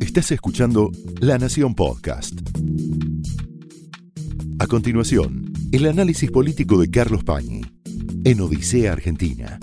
Estás 0.00 0.32
escuchando 0.32 0.90
La 1.20 1.38
Nación 1.38 1.74
Podcast. 1.74 2.34
A 4.58 4.66
continuación, 4.66 5.52
el 5.70 5.86
análisis 5.86 6.30
político 6.30 6.80
de 6.80 6.90
Carlos 6.90 7.22
Pañi 7.22 7.62
en 8.24 8.40
Odisea 8.40 8.92
Argentina. 8.92 9.60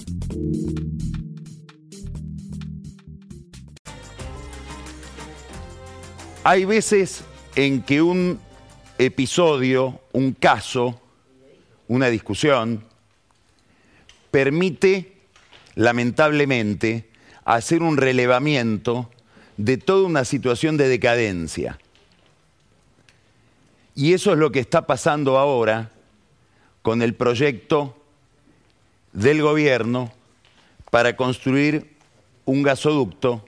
Hay 6.44 6.66
veces 6.66 7.24
en 7.56 7.82
que 7.82 8.02
un 8.02 8.40
episodio, 8.98 10.00
un 10.14 10.32
caso, 10.32 11.02
una 11.90 12.08
discusión, 12.08 12.86
permite, 14.32 15.18
lamentablemente, 15.76 17.10
hacer 17.44 17.82
un 17.82 17.98
relevamiento 17.98 19.10
de 19.58 19.78
toda 19.78 20.06
una 20.06 20.24
situación 20.24 20.78
de 20.78 20.88
decadencia. 20.88 21.80
Y 23.96 24.14
eso 24.14 24.32
es 24.32 24.38
lo 24.38 24.52
que 24.52 24.60
está 24.60 24.86
pasando 24.86 25.38
ahora 25.38 25.92
con 26.84 27.02
el 27.02 27.16
proyecto 27.16 27.98
del 29.12 29.42
gobierno 29.42 30.14
para 30.92 31.18
construir 31.18 31.96
un 32.46 32.64
gasoducto 32.64 33.44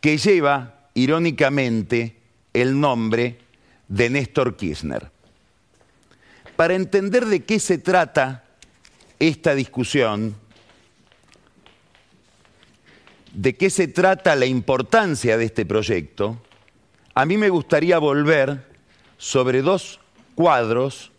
que 0.00 0.16
lleva, 0.16 0.88
irónicamente, 0.94 2.16
el 2.54 2.78
nombre 2.78 3.38
de 3.88 4.08
Néstor 4.08 4.56
Kirchner. 4.56 5.10
Para 6.54 6.74
entender 6.74 7.26
de 7.26 7.44
qué 7.44 7.58
se 7.58 7.78
trata 7.78 8.44
esta 9.18 9.54
discusión, 9.54 10.36
de 13.36 13.54
qué 13.54 13.68
se 13.68 13.86
trata 13.86 14.34
la 14.34 14.46
importancia 14.46 15.36
de 15.36 15.44
este 15.44 15.66
proyecto, 15.66 16.38
a 17.14 17.26
mí 17.26 17.36
me 17.36 17.50
gustaría 17.50 17.98
volver 17.98 18.64
sobre 19.18 19.60
dos 19.60 20.00
cuadros 20.34 21.12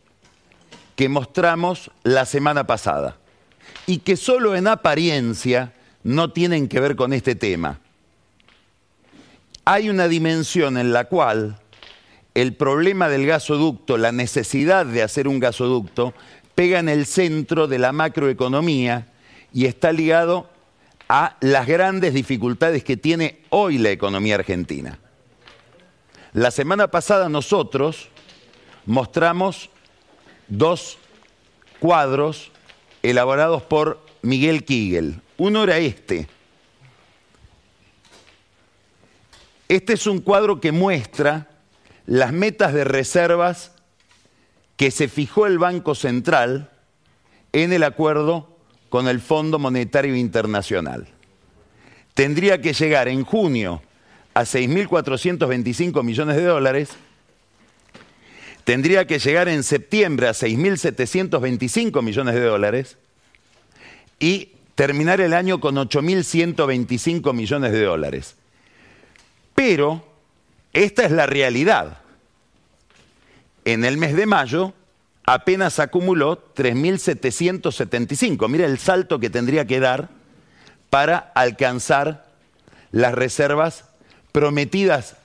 que 0.95 1.09
mostramos 1.09 1.91
la 2.01 2.25
semana 2.25 2.65
pasada 2.65 3.17
y 3.85 3.99
que 3.99 4.17
solo 4.17 4.55
en 4.55 4.65
apariencia 4.67 5.73
no 6.03 6.31
tienen 6.31 6.67
que 6.67 6.79
ver 6.79 6.95
con 6.95 7.13
este 7.13 7.35
tema. 7.35 7.81
Hay 9.65 9.89
una 9.89 10.07
dimensión 10.07 10.77
en 10.77 10.93
la 10.93 11.05
cual 11.05 11.59
el 12.33 12.55
problema 12.55 13.09
del 13.09 13.27
gasoducto, 13.27 13.95
la 13.95 14.11
necesidad 14.11 14.87
de 14.87 15.03
hacer 15.03 15.27
un 15.27 15.39
gasoducto, 15.39 16.15
pega 16.55 16.79
en 16.79 16.89
el 16.89 17.05
centro 17.05 17.67
de 17.67 17.77
la 17.77 17.91
macroeconomía 17.91 19.07
y 19.53 19.65
está 19.65 19.91
ligado 19.91 20.56
a 21.09 21.37
las 21.39 21.67
grandes 21.67 22.13
dificultades 22.13 22.83
que 22.83 22.97
tiene 22.97 23.41
hoy 23.49 23.77
la 23.77 23.91
economía 23.91 24.35
argentina. 24.35 24.99
La 26.33 26.51
semana 26.51 26.89
pasada 26.89 27.29
nosotros 27.29 28.09
mostramos 28.85 29.69
dos 30.47 30.97
cuadros 31.79 32.51
elaborados 33.03 33.63
por 33.63 34.05
Miguel 34.21 34.65
Kigel. 34.65 35.21
Uno 35.37 35.63
era 35.63 35.77
este. 35.77 36.27
Este 39.69 39.93
es 39.93 40.07
un 40.07 40.19
cuadro 40.19 40.59
que 40.59 40.71
muestra 40.71 41.47
las 42.05 42.31
metas 42.31 42.73
de 42.73 42.83
reservas 42.83 43.71
que 44.77 44.91
se 44.91 45.07
fijó 45.07 45.45
el 45.45 45.59
Banco 45.59 45.95
Central 45.95 46.69
en 47.51 47.73
el 47.73 47.83
acuerdo 47.83 48.56
con 48.97 49.07
el 49.07 49.21
Fondo 49.21 49.59
Monetario 49.59 50.15
Internacional. 50.15 51.07
Tendría 52.15 52.59
que 52.63 52.73
llegar 52.73 53.07
en 53.07 53.23
junio 53.23 53.83
a 54.33 54.41
6.425 54.41 56.01
millones 56.01 56.35
de 56.35 56.43
dólares, 56.43 56.89
tendría 58.63 59.05
que 59.05 59.19
llegar 59.19 59.49
en 59.49 59.61
septiembre 59.61 60.27
a 60.27 60.31
6.725 60.31 62.01
millones 62.01 62.33
de 62.33 62.41
dólares 62.41 62.97
y 64.19 64.53
terminar 64.73 65.21
el 65.21 65.35
año 65.35 65.59
con 65.59 65.75
8.125 65.75 67.35
millones 67.35 67.71
de 67.73 67.83
dólares. 67.83 68.35
Pero 69.53 70.03
esta 70.73 71.05
es 71.05 71.11
la 71.11 71.27
realidad. 71.27 71.99
En 73.63 73.85
el 73.85 73.97
mes 73.97 74.15
de 74.15 74.25
mayo 74.25 74.73
apenas 75.27 75.77
acumuló 75.79 76.53
3.775. 76.55 78.49
Mira 78.49 78.65
el 78.65 78.79
salto 78.79 79.19
que 79.19 79.29
tendría 79.29 79.67
que 79.67 79.79
dar 79.79 80.09
para 80.89 81.17
alcanzar 81.35 82.25
las 82.91 83.13
reservas 83.13 83.83
prometidas 84.31 85.17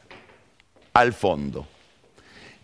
al 0.92 1.14
fondo. 1.14 1.66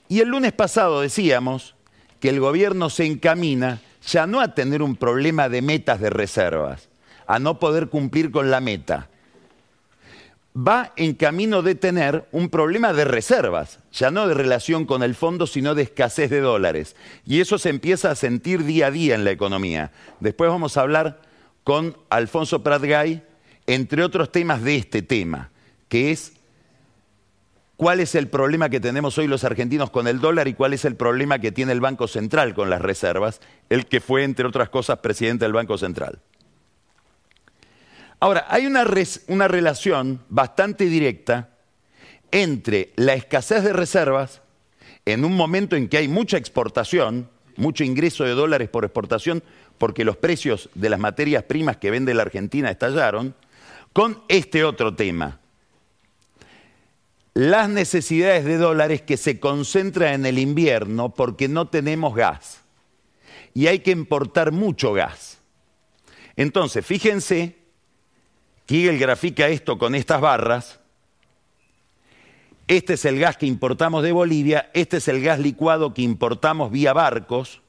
Y 0.08 0.20
el 0.20 0.28
lunes 0.28 0.52
pasado 0.52 1.00
decíamos 1.00 1.74
que 2.20 2.28
el 2.28 2.40
gobierno 2.40 2.90
se 2.90 3.06
encamina 3.06 3.80
ya 4.06 4.26
no 4.26 4.40
a 4.40 4.54
tener 4.54 4.82
un 4.82 4.96
problema 4.96 5.48
de 5.48 5.62
metas 5.62 6.00
de 6.00 6.10
reservas, 6.10 6.88
a 7.26 7.38
no 7.38 7.60
poder 7.60 7.88
cumplir 7.88 8.32
con 8.32 8.50
la 8.50 8.60
meta, 8.60 9.08
va 10.58 10.92
en 10.96 11.14
camino 11.14 11.62
de 11.62 11.74
tener 11.74 12.26
un 12.32 12.48
problema 12.48 12.92
de 12.92 13.04
reservas, 13.04 13.78
ya 13.92 14.10
no 14.10 14.26
de 14.26 14.34
relación 14.34 14.86
con 14.86 15.02
el 15.02 15.14
fondo, 15.14 15.46
sino 15.46 15.74
de 15.74 15.82
escasez 15.82 16.30
de 16.30 16.40
dólares. 16.40 16.96
Y 17.24 17.40
eso 17.40 17.58
se 17.58 17.68
empieza 17.68 18.10
a 18.10 18.16
sentir 18.16 18.64
día 18.64 18.88
a 18.88 18.90
día 18.90 19.14
en 19.14 19.24
la 19.24 19.30
economía. 19.30 19.92
Después 20.20 20.50
vamos 20.50 20.76
a 20.76 20.80
hablar 20.80 21.20
con 21.62 21.96
Alfonso 22.10 22.62
Pratgay, 22.62 23.22
entre 23.66 24.02
otros 24.02 24.32
temas 24.32 24.62
de 24.62 24.76
este 24.76 25.02
tema, 25.02 25.50
que 25.88 26.10
es 26.10 26.32
cuál 27.76 28.00
es 28.00 28.14
el 28.14 28.28
problema 28.28 28.70
que 28.70 28.80
tenemos 28.80 29.18
hoy 29.18 29.28
los 29.28 29.44
argentinos 29.44 29.90
con 29.90 30.08
el 30.08 30.18
dólar 30.18 30.48
y 30.48 30.54
cuál 30.54 30.72
es 30.72 30.84
el 30.84 30.96
problema 30.96 31.38
que 31.38 31.52
tiene 31.52 31.72
el 31.72 31.80
Banco 31.80 32.08
Central 32.08 32.54
con 32.54 32.70
las 32.70 32.80
reservas, 32.80 33.40
el 33.68 33.86
que 33.86 34.00
fue, 34.00 34.24
entre 34.24 34.46
otras 34.46 34.70
cosas, 34.70 34.98
presidente 34.98 35.44
del 35.44 35.52
Banco 35.52 35.78
Central. 35.78 36.18
Ahora, 38.20 38.46
hay 38.48 38.66
una, 38.66 38.84
relación 39.48 40.20
bastante 40.28 40.86
directa 40.86 41.50
entre 42.32 42.92
la 42.96 43.14
escasez 43.14 43.62
de 43.62 43.72
reservas 43.72 44.42
en 45.04 45.24
un 45.24 45.36
momento 45.36 45.76
en 45.76 45.88
que 45.88 45.98
hay 45.98 46.08
mucha 46.08 46.36
exportación, 46.36 47.30
mucho 47.56 47.84
ingreso 47.84 48.24
de 48.24 48.32
dólares 48.32 48.68
por 48.68 48.84
exportación, 48.84 49.42
porque 49.78 50.04
los 50.04 50.16
precios 50.16 50.68
de 50.74 50.90
las 50.90 50.98
materias 50.98 51.44
primas 51.44 51.76
que 51.76 51.92
vende 51.92 52.12
la 52.12 52.22
Argentina 52.22 52.70
estallaron, 52.70 53.34
con 53.92 54.20
este 54.28 54.64
otro 54.64 54.94
tema. 54.94 55.38
Las 57.34 57.68
necesidades 57.68 58.44
de 58.44 58.56
dólares 58.56 59.00
que 59.02 59.16
se 59.16 59.38
concentran 59.38 60.14
en 60.14 60.26
el 60.26 60.40
invierno 60.40 61.14
porque 61.14 61.46
no 61.46 61.68
tenemos 61.68 62.16
gas. 62.16 62.62
Y 63.54 63.68
hay 63.68 63.78
que 63.78 63.92
importar 63.92 64.50
mucho 64.50 64.92
gas. 64.92 65.38
Entonces, 66.36 66.84
fíjense 66.84 67.57
Kigel 68.68 68.98
grafica 68.98 69.48
esto 69.48 69.78
con 69.78 69.94
estas 69.94 70.20
barras. 70.20 70.78
Este 72.66 72.92
es 72.92 73.06
el 73.06 73.18
gas 73.18 73.38
que 73.38 73.46
importamos 73.46 74.02
de 74.02 74.12
Bolivia, 74.12 74.68
este 74.74 74.98
es 74.98 75.08
el 75.08 75.22
gas 75.22 75.38
licuado 75.38 75.94
que 75.94 76.02
importamos 76.02 76.70
vía 76.70 76.92
barcos, 76.92 77.62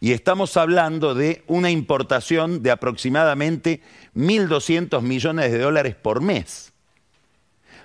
y 0.00 0.10
estamos 0.10 0.56
hablando 0.56 1.14
de 1.14 1.44
una 1.46 1.70
importación 1.70 2.60
de 2.60 2.72
aproximadamente 2.72 3.82
1.200 4.16 5.00
millones 5.00 5.52
de 5.52 5.58
dólares 5.60 5.94
por 5.94 6.20
mes. 6.20 6.72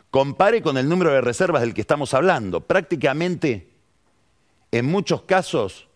Compare 0.10 0.64
con 0.64 0.80
el 0.80 0.90
número 0.90 1.12
de 1.12 1.22
reservas 1.22 1.62
del 1.62 1.76
que 1.76 1.82
estamos 1.82 2.16
hablando. 2.16 2.62
Prácticamente, 2.62 3.70
en 4.72 4.88
muchos 4.88 5.22
casos, 5.22 5.90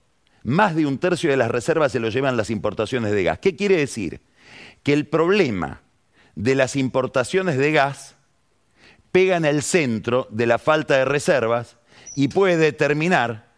más 0.44 0.76
de 0.76 0.86
un 0.86 1.00
tercio 1.00 1.32
de 1.32 1.38
las 1.38 1.50
reservas 1.50 1.92
se 1.92 2.00
lo 2.00 2.10
llevan 2.10 2.38
las 2.38 2.52
importaciones 2.52 3.14
de 3.14 3.24
gas. 3.24 3.40
¿Qué 3.40 3.56
quiere 3.56 3.78
decir? 3.78 4.22
Que 4.84 4.94
el 4.94 5.08
problema 5.08 5.82
de 6.36 6.56
las 6.56 6.76
importaciones 6.76 7.58
de 7.58 7.72
gas 7.72 8.16
pega 9.12 9.38
en 9.38 9.46
el 9.46 9.64
centro 9.64 10.28
de 10.30 10.46
la 10.46 10.60
falta 10.60 10.98
de 10.98 11.06
reservas 11.06 11.78
y 12.16 12.28
puede 12.28 12.58
determinar 12.58 13.50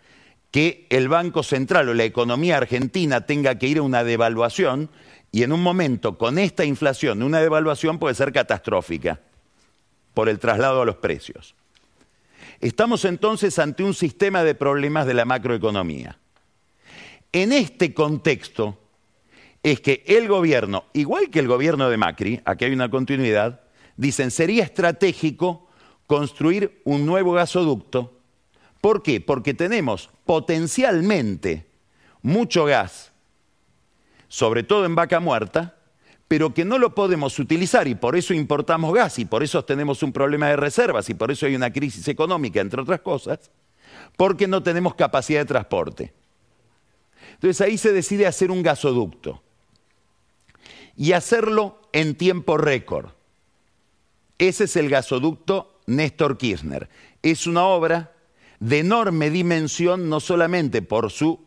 que 0.51 0.85
el 0.89 1.07
Banco 1.07 1.43
Central 1.43 1.89
o 1.89 1.93
la 1.93 2.03
economía 2.03 2.57
argentina 2.57 3.25
tenga 3.25 3.57
que 3.57 3.67
ir 3.67 3.77
a 3.77 3.83
una 3.83 4.03
devaluación 4.03 4.89
y 5.31 5.43
en 5.43 5.53
un 5.53 5.63
momento 5.63 6.17
con 6.17 6.37
esta 6.37 6.65
inflación, 6.65 7.23
una 7.23 7.39
devaluación 7.39 7.99
puede 7.99 8.15
ser 8.15 8.33
catastrófica 8.33 9.21
por 10.13 10.27
el 10.27 10.39
traslado 10.39 10.81
a 10.81 10.85
los 10.85 10.97
precios. 10.97 11.55
Estamos 12.59 13.05
entonces 13.05 13.57
ante 13.59 13.83
un 13.83 13.93
sistema 13.93 14.43
de 14.43 14.55
problemas 14.55 15.07
de 15.07 15.13
la 15.13 15.25
macroeconomía. 15.25 16.19
En 17.31 17.53
este 17.53 17.93
contexto, 17.93 18.77
es 19.63 19.79
que 19.79 20.03
el 20.07 20.27
gobierno, 20.27 20.85
igual 20.93 21.29
que 21.29 21.39
el 21.39 21.47
gobierno 21.47 21.89
de 21.89 21.97
Macri, 21.97 22.41
aquí 22.45 22.65
hay 22.65 22.73
una 22.73 22.89
continuidad, 22.89 23.61
dicen 23.95 24.31
sería 24.31 24.63
estratégico 24.63 25.67
construir 26.07 26.81
un 26.83 27.05
nuevo 27.05 27.33
gasoducto. 27.33 28.17
¿Por 28.81 29.03
qué? 29.03 29.21
Porque 29.21 29.53
tenemos 29.53 30.09
potencialmente 30.25 31.67
mucho 32.23 32.65
gas, 32.65 33.11
sobre 34.27 34.63
todo 34.63 34.85
en 34.85 34.95
vaca 34.95 35.19
muerta, 35.19 35.77
pero 36.27 36.53
que 36.53 36.65
no 36.65 36.79
lo 36.79 36.95
podemos 36.95 37.37
utilizar 37.37 37.87
y 37.87 37.93
por 37.93 38.15
eso 38.15 38.33
importamos 38.33 38.93
gas 38.93 39.19
y 39.19 39.25
por 39.25 39.43
eso 39.43 39.63
tenemos 39.63 40.01
un 40.01 40.11
problema 40.11 40.47
de 40.47 40.55
reservas 40.55 41.09
y 41.09 41.13
por 41.13 41.29
eso 41.29 41.45
hay 41.45 41.55
una 41.55 41.71
crisis 41.71 42.07
económica, 42.07 42.61
entre 42.61 42.81
otras 42.81 43.01
cosas, 43.01 43.51
porque 44.17 44.47
no 44.47 44.63
tenemos 44.63 44.95
capacidad 44.95 45.41
de 45.41 45.45
transporte. 45.45 46.13
Entonces 47.33 47.61
ahí 47.61 47.77
se 47.77 47.91
decide 47.91 48.25
hacer 48.25 48.49
un 48.49 48.63
gasoducto 48.63 49.43
y 51.01 51.13
hacerlo 51.13 51.81
en 51.93 52.13
tiempo 52.13 52.59
récord. 52.59 53.07
Ese 54.37 54.65
es 54.65 54.75
el 54.75 54.87
gasoducto 54.87 55.81
Néstor 55.87 56.37
Kirchner. 56.37 56.89
Es 57.23 57.47
una 57.47 57.63
obra 57.63 58.11
de 58.59 58.77
enorme 58.77 59.31
dimensión, 59.31 60.09
no 60.09 60.19
solamente 60.19 60.83
por 60.83 61.09
su 61.09 61.43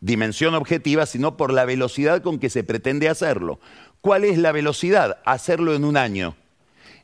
dimensión 0.00 0.56
objetiva, 0.56 1.06
sino 1.06 1.36
por 1.36 1.52
la 1.52 1.64
velocidad 1.64 2.20
con 2.20 2.40
que 2.40 2.50
se 2.50 2.64
pretende 2.64 3.08
hacerlo. 3.08 3.60
¿Cuál 4.00 4.24
es 4.24 4.38
la 4.38 4.50
velocidad? 4.50 5.18
Hacerlo 5.24 5.76
en 5.76 5.84
un 5.84 5.96
año. 5.96 6.34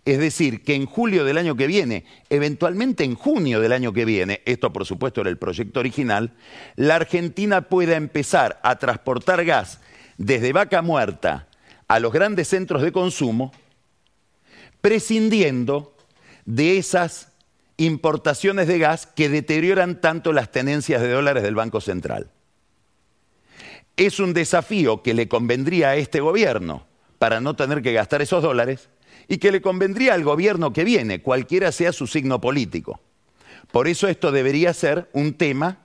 Es 0.05 0.19
decir, 0.19 0.65
que 0.65 0.75
en 0.75 0.87
julio 0.87 1.25
del 1.25 1.39
año 1.39 1.55
que 1.55 1.69
viene, 1.69 2.05
eventualmente 2.31 3.05
en 3.05 3.15
junio 3.15 3.61
del 3.61 3.71
año 3.71 3.93
que 3.93 4.05
viene, 4.05 4.43
esto 4.45 4.73
por 4.73 4.87
supuesto 4.87 5.21
era 5.21 5.31
el 5.31 5.39
proyecto 5.39 5.79
original, 5.79 6.33
la 6.75 6.97
Argentina 6.97 7.63
pueda 7.63 7.95
empezar 7.95 8.59
a 8.65 8.81
transportar 8.81 9.45
gas 9.45 9.79
desde 10.19 10.53
Vaca 10.53 10.83
Muerta 10.83 11.47
a 11.93 12.01
los 12.01 12.11
grandes 12.11 12.49
centros 12.49 12.81
de 12.81 12.91
consumo, 12.91 13.53
prescindiendo 14.81 15.95
de 16.47 16.79
esas 16.79 17.29
importaciones 17.77 18.67
de 18.67 18.79
gas 18.79 19.05
que 19.05 19.29
deterioran 19.29 20.01
tanto 20.01 20.33
las 20.33 20.51
tenencias 20.51 21.03
de 21.03 21.11
dólares 21.11 21.43
del 21.43 21.55
Banco 21.55 21.83
Central. 21.83 22.31
Es 23.99 24.21
un 24.21 24.33
desafío 24.33 25.03
que 25.03 25.13
le 25.13 25.29
convendría 25.29 25.91
a 25.91 25.97
este 25.97 26.21
gobierno, 26.21 26.87
para 27.19 27.43
no 27.43 27.57
tener 27.57 27.83
que 27.83 27.93
gastar 27.93 28.23
esos 28.23 28.43
dólares 28.43 28.89
y 29.29 29.37
que 29.37 29.53
le 29.53 29.61
convendría 29.61 30.15
al 30.15 30.25
gobierno 30.25 30.73
que 30.73 30.85
viene, 30.85 31.21
cualquiera 31.21 31.73
sea 31.73 31.93
su 31.93 32.07
signo 32.07 32.41
político. 32.41 33.01
Por 33.71 33.87
eso 33.87 34.09
esto 34.09 34.33
debería 34.33 34.73
ser 34.73 35.11
un 35.13 35.35
tema 35.35 35.82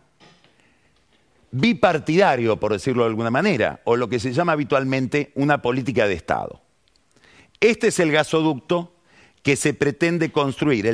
bipartidario, 1.52 2.60
por 2.60 2.74
decirlo 2.74 3.04
de 3.04 3.10
alguna 3.10 3.32
manera, 3.32 3.82
o 3.86 3.96
lo 3.96 4.10
que 4.10 4.20
se 4.20 4.34
llama 4.34 4.54
habitualmente 4.54 5.32
una 5.36 5.62
política 5.62 6.08
de 6.08 6.14
Estado. 6.14 6.62
Este 7.60 7.88
es 7.88 8.00
el 8.00 8.12
gasoducto 8.12 8.94
que 9.42 9.56
se 9.56 9.74
pretende 9.74 10.32
construir. 10.32 10.86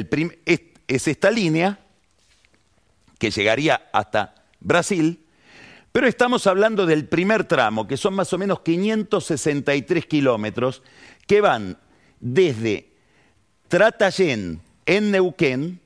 es 0.87 1.07
esta 1.07 1.31
línea 1.31 1.79
que 3.17 3.31
llegaría 3.31 3.89
hasta 3.93 4.35
Brasil, 4.59 5.25
pero 5.91 6.07
estamos 6.07 6.47
hablando 6.47 6.85
del 6.85 7.07
primer 7.07 7.43
tramo, 7.45 7.87
que 7.87 7.97
son 7.97 8.15
más 8.15 8.33
o 8.33 8.37
menos 8.37 8.61
563 8.61 10.05
kilómetros, 10.07 10.81
que 11.27 11.39
van 11.39 11.77
desde 12.19 12.93
Tratayén, 13.67 14.61
en 14.85 15.11
Neuquén, 15.11 15.79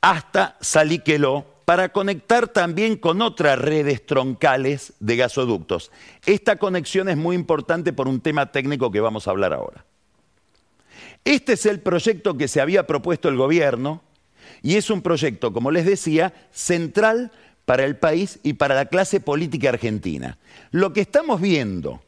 hasta 0.00 0.56
Saliqueló, 0.60 1.49
para 1.70 1.90
conectar 1.90 2.48
también 2.48 2.96
con 2.96 3.22
otras 3.22 3.56
redes 3.56 4.04
troncales 4.04 4.92
de 4.98 5.14
gasoductos. 5.14 5.92
Esta 6.26 6.56
conexión 6.56 7.08
es 7.08 7.16
muy 7.16 7.36
importante 7.36 7.92
por 7.92 8.08
un 8.08 8.20
tema 8.20 8.50
técnico 8.50 8.90
que 8.90 8.98
vamos 8.98 9.28
a 9.28 9.30
hablar 9.30 9.52
ahora. 9.52 9.84
Este 11.24 11.52
es 11.52 11.66
el 11.66 11.78
proyecto 11.78 12.36
que 12.36 12.48
se 12.48 12.60
había 12.60 12.88
propuesto 12.88 13.28
el 13.28 13.36
gobierno 13.36 14.02
y 14.62 14.78
es 14.78 14.90
un 14.90 15.00
proyecto, 15.00 15.52
como 15.52 15.70
les 15.70 15.86
decía, 15.86 16.34
central 16.50 17.30
para 17.66 17.84
el 17.84 17.94
país 17.94 18.40
y 18.42 18.54
para 18.54 18.74
la 18.74 18.86
clase 18.86 19.20
política 19.20 19.68
argentina. 19.68 20.38
Lo 20.72 20.92
que 20.92 21.02
estamos 21.02 21.40
viendo 21.40 22.02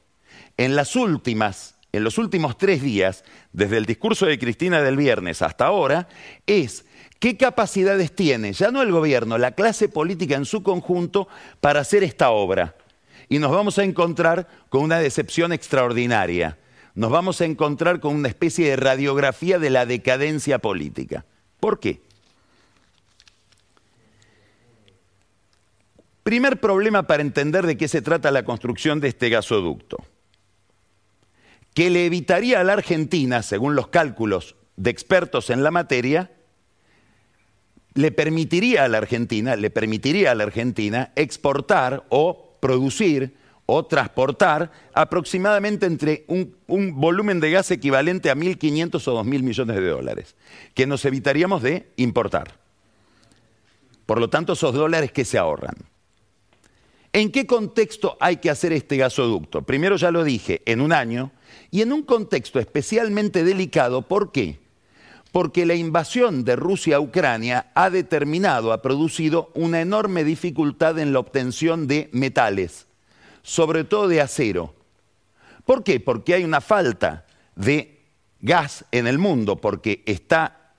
en 0.57 0.75
las 0.75 0.97
últimas, 0.97 1.77
en 1.93 2.03
los 2.03 2.19
últimos 2.19 2.59
tres 2.59 2.83
días, 2.83 3.23
desde 3.53 3.77
el 3.77 3.87
discurso 3.87 4.27
de 4.27 4.41
Cristina 4.41 4.83
del 4.83 4.97
viernes 4.97 5.41
hasta 5.41 5.67
ahora, 5.67 6.09
es 6.49 6.85
qué 7.23 7.37
capacidades 7.37 8.13
tiene, 8.17 8.53
ya 8.53 8.73
no 8.73 8.83
el 8.83 8.91
gobierno, 8.91 9.39
la 9.39 9.53
clase 9.53 9.89
política 9.89 10.35
en 10.35 10.45
su 10.45 10.65
conjunto 10.65 11.29
para 11.61 11.79
hacer 11.79 12.03
esta 12.03 12.31
obra. 12.31 12.75
Y 13.29 13.39
nos 13.39 13.53
vamos 13.53 13.79
a 13.79 13.85
encontrar 13.85 14.49
con 14.69 14.83
una 14.83 14.99
decepción 14.99 15.53
extraordinaria. 15.53 16.59
Nos 16.97 17.13
vamos 17.13 17.41
a 17.41 17.45
encontrar 17.45 18.01
con 18.01 18.17
una 18.17 18.27
especie 18.27 18.69
de 18.69 18.75
radiografía 18.75 19.61
de 19.61 19.71
la 19.71 19.87
decadencia 19.87 20.59
política. 20.59 21.25
¿Por 21.61 21.79
qué? 21.79 22.03
Primer 26.25 26.59
problema 26.59 27.05
para 27.05 27.23
entender 27.23 27.67
de 27.67 27.77
qué 27.77 27.87
se 27.87 28.03
trata 28.03 28.33
la 28.33 28.45
construcción 28.45 28.99
de 28.99 29.07
este 29.07 29.29
gasoducto, 29.29 29.99
que 31.73 31.89
le 31.89 32.05
evitaría 32.05 32.61
a 32.61 32.65
la 32.65 32.73
Argentina, 32.73 33.45
según 33.45 33.77
los 33.77 33.87
cálculos 33.87 34.57
de 34.75 34.91
expertos 34.91 35.51
en 35.51 35.63
la 35.63 35.71
materia, 35.71 36.33
le 37.95 38.11
permitiría 38.11 38.85
a 38.85 38.89
la 38.89 38.99
Argentina, 38.99 39.57
le 39.57 39.71
permitiría 39.71 40.31
a 40.31 40.35
la 40.35 40.45
Argentina 40.45 41.13
exportar 41.17 42.05
o 42.09 42.57
producir 42.61 43.35
o 43.67 43.87
transportar 43.87 44.71
aproximadamente 44.93 45.87
entre 45.87 46.25
un, 46.27 46.57
un, 46.67 47.01
volumen 47.01 47.41
de 47.41 47.51
gas 47.51 47.71
equivalente 47.71 48.29
a 48.31 48.35
1.500 48.35 49.09
o 49.09 49.25
2.000 49.25 49.43
millones 49.43 49.77
de 49.77 49.89
dólares, 49.89 50.37
que 50.75 50.87
nos 50.87 51.05
evitaríamos 51.05 51.63
de 51.63 51.91
importar. 51.97 52.55
Por 54.07 54.21
lo 54.21 54.29
tanto, 54.29 54.55
esos 54.55 54.75
dólares 54.75 55.13
que 55.13 55.25
se 55.25 55.39
ahorran. 55.39 55.77
¿En 57.13 57.31
qué 57.31 57.47
contexto 57.47 58.17
hay 58.21 58.39
que 58.39 58.51
hacer 58.51 58.73
este 58.73 58.97
gasoducto? 58.97 59.63
Primero 59.63 59.97
ya 59.97 60.11
lo 60.11 60.25
dije, 60.25 60.63
en 60.65 60.81
un 60.81 60.93
año, 60.93 61.31
y 61.71 61.83
en 61.83 61.93
un 61.93 62.03
contexto 62.03 62.59
especialmente 62.59 63.45
delicado, 63.45 64.03
¿por 64.03 64.33
qué? 64.33 64.62
Porque 65.33 65.67
la 65.67 65.75
invasión 65.75 66.45
de 66.45 66.57
Rusia 66.57 66.97
a 66.97 67.01
Ucrania 67.01 67.73
ha 67.75 67.91
determinado, 67.91 68.73
ha 68.73 68.83
producido 68.83 69.51
una 69.55 69.81
enorme 69.81 70.25
dificultad 70.25 70.99
en 70.99 71.13
la 71.13 71.19
obtención 71.19 71.87
de 71.87 72.11
metales, 72.13 72.87
sobre 73.43 73.85
todo 73.85 74.09
de 74.09 74.21
acero. 74.21 74.75
¿Por 75.65 75.83
qué? 75.85 76.01
Porque 76.01 76.35
hay 76.35 76.45
una 76.45 76.61
falta 76.61 77.25
de 77.57 78.03
gas 78.41 78.85
en 78.93 79.07
el 79.07 79.19
mundo, 79.19 79.57
porque 79.57 80.03
está 80.07 80.75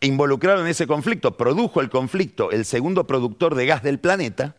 involucrado 0.00 0.60
en 0.60 0.68
ese 0.68 0.86
conflicto, 0.86 1.36
produjo 1.36 1.80
el 1.80 1.90
conflicto 1.90 2.50
el 2.50 2.64
segundo 2.64 3.06
productor 3.06 3.54
de 3.54 3.66
gas 3.66 3.82
del 3.82 3.98
planeta, 3.98 4.56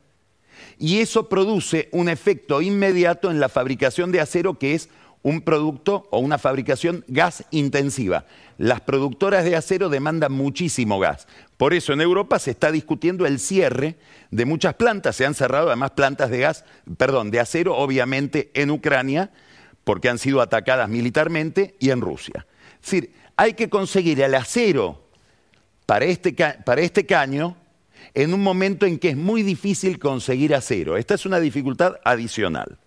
y 0.77 0.99
eso 0.99 1.29
produce 1.29 1.89
un 1.91 2.09
efecto 2.09 2.61
inmediato 2.61 3.31
en 3.31 3.39
la 3.39 3.49
fabricación 3.49 4.11
de 4.11 4.21
acero 4.21 4.57
que 4.57 4.73
es 4.73 4.89
un 5.23 5.41
producto 5.41 6.07
o 6.11 6.19
una 6.19 6.37
fabricación 6.37 7.03
gas 7.07 7.45
intensiva. 7.49 8.25
Las 8.57 8.81
productoras 8.81 9.45
de 9.45 9.55
acero 9.55 9.89
demandan 9.89 10.33
muchísimo 10.33 10.99
gas. 10.99 11.27
Por 11.57 11.73
eso 11.73 11.93
en 11.93 12.01
Europa 12.01 12.39
se 12.39 12.51
está 12.51 12.71
discutiendo 12.71 13.25
el 13.25 13.39
cierre 13.39 13.95
de 14.31 14.45
muchas 14.45 14.75
plantas. 14.75 15.15
Se 15.15 15.25
han 15.25 15.33
cerrado 15.33 15.67
además 15.67 15.91
plantas 15.91 16.29
de 16.29 16.39
gas, 16.39 16.65
perdón, 16.97 17.31
de 17.31 17.39
acero, 17.39 17.75
obviamente 17.75 18.51
en 18.53 18.69
Ucrania, 18.69 19.31
porque 19.83 20.09
han 20.09 20.19
sido 20.19 20.41
atacadas 20.41 20.89
militarmente, 20.89 21.75
y 21.79 21.89
en 21.89 22.01
Rusia. 22.01 22.45
Es 22.75 22.91
decir, 22.91 23.13
hay 23.35 23.53
que 23.53 23.69
conseguir 23.69 24.21
el 24.21 24.35
acero 24.35 25.01
para 25.85 26.05
este, 26.05 26.33
para 26.33 26.81
este 26.81 27.05
caño 27.05 27.55
en 28.13 28.33
un 28.33 28.41
momento 28.41 28.85
en 28.85 28.99
que 28.99 29.09
es 29.09 29.17
muy 29.17 29.41
difícil 29.41 29.99
conseguir 29.99 30.53
acero. 30.53 30.97
Esta 30.97 31.15
es 31.15 31.25
una 31.25 31.39
dificultad 31.39 31.95
adicional. 32.03 32.77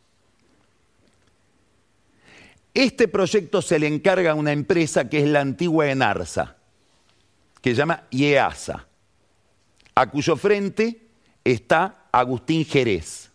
Este 2.76 3.08
proyecto 3.08 3.62
se 3.62 3.78
le 3.78 3.86
encarga 3.86 4.32
a 4.32 4.34
una 4.34 4.52
empresa 4.52 5.08
que 5.08 5.20
es 5.20 5.26
la 5.26 5.40
antigua 5.40 5.90
Enarsa, 5.90 6.56
que 7.62 7.70
se 7.70 7.76
llama 7.76 8.02
IEASA, 8.10 8.86
a 9.94 10.10
cuyo 10.10 10.36
frente 10.36 11.00
está 11.42 12.04
Agustín 12.12 12.66
Jerez. 12.66 13.30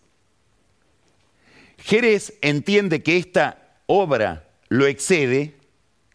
Jerez 1.80 2.38
entiende 2.42 3.02
que 3.02 3.18
esta 3.18 3.80
obra 3.88 4.48
lo 4.70 4.86
excede, 4.86 5.56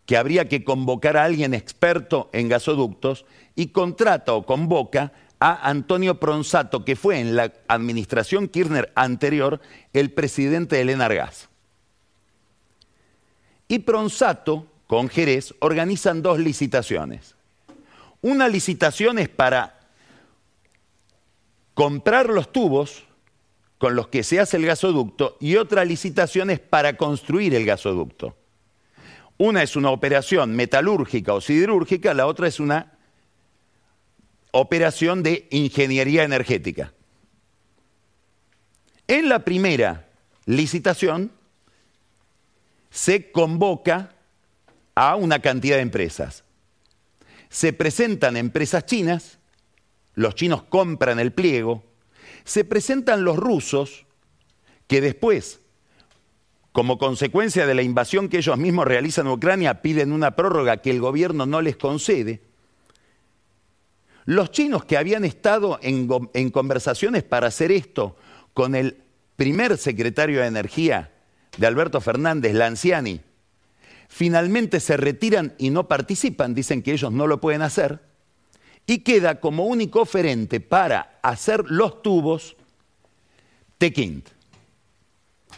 que 0.05 0.17
habría 0.17 0.49
que 0.49 0.63
convocar 0.63 1.17
a 1.17 1.25
alguien 1.25 1.53
experto 1.53 2.31
en 2.33 2.49
gasoductos 2.49 3.27
y 3.57 3.71
contrata 3.71 4.35
o 4.35 4.47
convoca 4.47 5.13
a 5.41 5.69
Antonio 5.69 6.21
Pronsato, 6.21 6.85
que 6.85 6.95
fue 6.95 7.19
en 7.19 7.35
la 7.35 7.53
administración 7.67 8.47
Kirchner 8.47 8.93
anterior 8.95 9.61
el 9.93 10.13
presidente 10.13 10.77
de 10.77 10.93
Enargas. 10.93 11.49
Y 13.69 13.81
Pronsato, 13.81 14.67
con 14.87 15.09
Jerez, 15.09 15.55
organizan 15.59 16.23
dos 16.23 16.39
licitaciones. 16.39 17.35
Una 18.23 18.49
licitación 18.49 19.19
es 19.19 19.29
para 19.29 19.81
comprar 21.75 22.29
los 22.29 22.53
tubos 22.53 23.05
con 23.79 23.95
los 23.95 24.09
que 24.09 24.23
se 24.23 24.41
hace 24.41 24.57
el 24.57 24.67
gasoducto 24.67 25.37
y 25.41 25.57
otra 25.57 25.85
licitación 25.85 26.51
es 26.51 26.61
para 26.61 26.97
construir 26.97 27.55
el 27.55 27.67
gasoducto. 27.67 28.37
Una 29.37 29.63
es 29.63 29.77
una 29.77 29.91
operación 29.91 30.57
metalúrgica 30.57 31.35
o 31.35 31.41
siderúrgica, 31.41 32.15
la 32.15 32.27
otra 32.27 32.49
es 32.49 32.59
una 32.59 32.95
operación 34.53 35.23
de 35.23 35.47
ingeniería 35.51 36.25
energética. 36.25 36.95
En 39.07 39.29
la 39.29 39.41
primera 39.41 40.09
licitación 40.47 41.31
se 42.97 43.31
convoca 43.31 44.15
a 44.95 45.17
una 45.17 45.41
cantidad 45.41 45.77
de 45.77 45.83
empresas. 45.83 46.45
Se 47.51 47.75
presentan 47.75 48.39
empresas 48.39 48.87
chinas, 48.87 49.39
los 50.15 50.35
chinos 50.35 50.63
compran 50.63 51.21
el 51.21 51.35
pliego, 51.35 51.85
se 52.45 52.65
presentan 52.65 53.23
los 53.23 53.37
rusos, 53.37 54.07
que 54.87 55.03
después, 55.03 55.61
como 56.73 56.97
consecuencia 56.97 57.67
de 57.67 57.75
la 57.75 57.83
invasión 57.83 58.31
que 58.31 58.39
ellos 58.39 58.57
mismos 58.57 58.87
realizan 58.87 59.27
en 59.27 59.33
Ucrania, 59.33 59.83
piden 59.83 60.11
una 60.11 60.35
prórroga 60.35 60.79
que 60.79 60.91
el 60.91 61.01
gobierno 61.01 61.45
no 61.45 61.61
les 61.61 61.77
concede. 61.77 62.41
Los 64.25 64.53
chinos 64.53 64.87
que 64.87 64.97
habían 64.97 65.27
estado 65.27 65.79
en, 65.83 66.09
conversaciones 66.51 67.25
para 67.25 67.49
hacer 67.49 67.73
esto 67.73 68.17
con 68.55 68.75
el 68.75 69.03
primer 69.37 69.77
secretario 69.77 70.41
de 70.41 70.47
Energía 70.47 71.13
de 71.57 71.67
Alberto 71.67 72.01
Fernández, 72.01 72.55
Lanciani, 72.55 73.21
finalmente 74.09 74.81
se 74.81 74.97
retiran 74.97 75.55
y 75.59 75.71
no 75.71 75.89
participan, 75.89 76.55
dicen 76.55 76.83
que 76.83 76.93
ellos 76.93 77.13
no 77.13 77.27
lo 77.27 77.41
pueden 77.41 77.63
hacer, 77.63 78.01
y 78.87 78.99
queda 78.99 79.41
como 79.41 79.67
único 79.67 80.01
oferente 80.01 80.61
para 80.61 81.19
hacer 81.23 81.65
los 81.69 82.03
tubos 82.03 82.57
Tequint, 83.79 84.29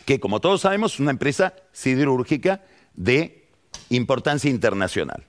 que 0.04 0.18
como 0.18 0.40
todos 0.40 0.62
sabemos 0.62 0.94
es 0.94 1.00
una 1.00 1.10
empresa 1.10 1.54
siderúrgica 1.72 2.64
de 2.94 3.48
importancia 3.90 4.50
internacional. 4.50 5.24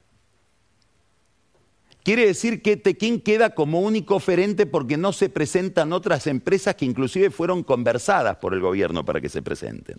Quiere 2.04 2.26
decir 2.26 2.62
que 2.62 2.78
Tequín 2.78 3.20
queda 3.20 3.54
como 3.54 3.82
único 3.82 4.16
oferente 4.16 4.66
porque 4.66 4.98
no 4.98 5.12
se 5.12 5.30
presentan 5.30 5.94
otras 5.94 6.26
empresas 6.28 6.76
que 6.76 6.86
inclusive 6.86 7.30
fueron 7.30 7.62
conversadas 7.62 8.38
por 8.38 8.54
el 8.54 8.62
gobierno 8.62 9.06
para 9.06 9.22
que 9.22 9.30
se 9.30 9.42
presenten. 9.42 9.98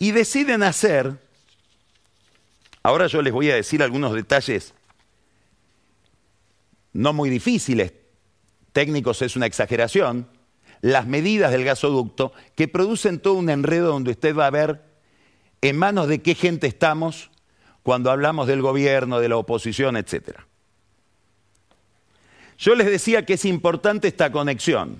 Y 0.00 0.12
deciden 0.12 0.62
hacer, 0.62 1.20
ahora 2.82 3.06
yo 3.06 3.20
les 3.20 3.34
voy 3.34 3.50
a 3.50 3.54
decir 3.54 3.82
algunos 3.82 4.14
detalles 4.14 4.72
no 6.94 7.12
muy 7.12 7.28
difíciles, 7.28 7.92
técnicos 8.72 9.20
es 9.20 9.36
una 9.36 9.44
exageración, 9.44 10.26
las 10.80 11.06
medidas 11.06 11.52
del 11.52 11.64
gasoducto 11.64 12.32
que 12.56 12.66
producen 12.66 13.20
todo 13.20 13.34
un 13.34 13.50
enredo 13.50 13.88
donde 13.92 14.12
usted 14.12 14.34
va 14.34 14.46
a 14.46 14.50
ver 14.50 14.82
en 15.60 15.76
manos 15.76 16.08
de 16.08 16.22
qué 16.22 16.34
gente 16.34 16.66
estamos 16.66 17.30
cuando 17.82 18.10
hablamos 18.10 18.46
del 18.46 18.62
gobierno, 18.62 19.20
de 19.20 19.28
la 19.28 19.36
oposición, 19.36 19.98
etc. 19.98 20.38
Yo 22.56 22.74
les 22.74 22.86
decía 22.86 23.26
que 23.26 23.34
es 23.34 23.44
importante 23.44 24.08
esta 24.08 24.32
conexión 24.32 24.98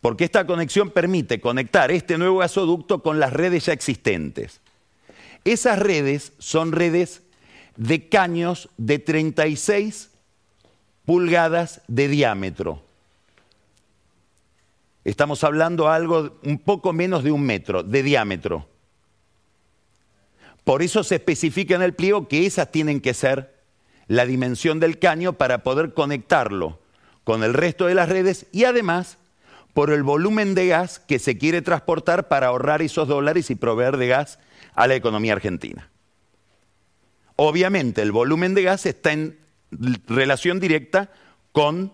porque 0.00 0.24
esta 0.24 0.46
conexión 0.46 0.90
permite 0.90 1.40
conectar 1.40 1.90
este 1.90 2.18
nuevo 2.18 2.38
gasoducto 2.38 3.02
con 3.02 3.18
las 3.18 3.32
redes 3.32 3.66
ya 3.66 3.72
existentes. 3.72 4.60
Esas 5.44 5.78
redes 5.78 6.32
son 6.38 6.72
redes 6.72 7.22
de 7.76 8.08
caños 8.08 8.68
de 8.76 8.98
36 8.98 10.10
pulgadas 11.04 11.80
de 11.88 12.08
diámetro. 12.08 12.82
Estamos 15.04 15.42
hablando 15.42 15.88
algo 15.88 16.38
un 16.42 16.58
poco 16.58 16.92
menos 16.92 17.24
de 17.24 17.32
un 17.32 17.42
metro 17.42 17.82
de 17.82 18.02
diámetro. 18.02 18.68
Por 20.64 20.82
eso 20.82 21.02
se 21.02 21.14
especifica 21.14 21.74
en 21.76 21.82
el 21.82 21.94
pliego 21.94 22.28
que 22.28 22.44
esas 22.44 22.70
tienen 22.70 23.00
que 23.00 23.14
ser 23.14 23.54
la 24.06 24.26
dimensión 24.26 24.80
del 24.80 24.98
caño 24.98 25.32
para 25.34 25.62
poder 25.62 25.94
conectarlo 25.94 26.78
con 27.24 27.42
el 27.42 27.54
resto 27.54 27.86
de 27.86 27.94
las 27.94 28.08
redes 28.08 28.46
y 28.52 28.64
además 28.64 29.16
por 29.74 29.90
el 29.90 30.02
volumen 30.02 30.54
de 30.54 30.68
gas 30.68 30.98
que 30.98 31.18
se 31.18 31.38
quiere 31.38 31.62
transportar 31.62 32.28
para 32.28 32.48
ahorrar 32.48 32.82
esos 32.82 33.08
dólares 33.08 33.50
y 33.50 33.54
proveer 33.54 33.96
de 33.96 34.08
gas 34.08 34.38
a 34.74 34.86
la 34.86 34.94
economía 34.94 35.34
argentina. 35.34 35.90
Obviamente 37.36 38.02
el 38.02 38.12
volumen 38.12 38.54
de 38.54 38.62
gas 38.64 38.86
está 38.86 39.12
en 39.12 39.38
relación 40.06 40.58
directa 40.60 41.10
con 41.52 41.92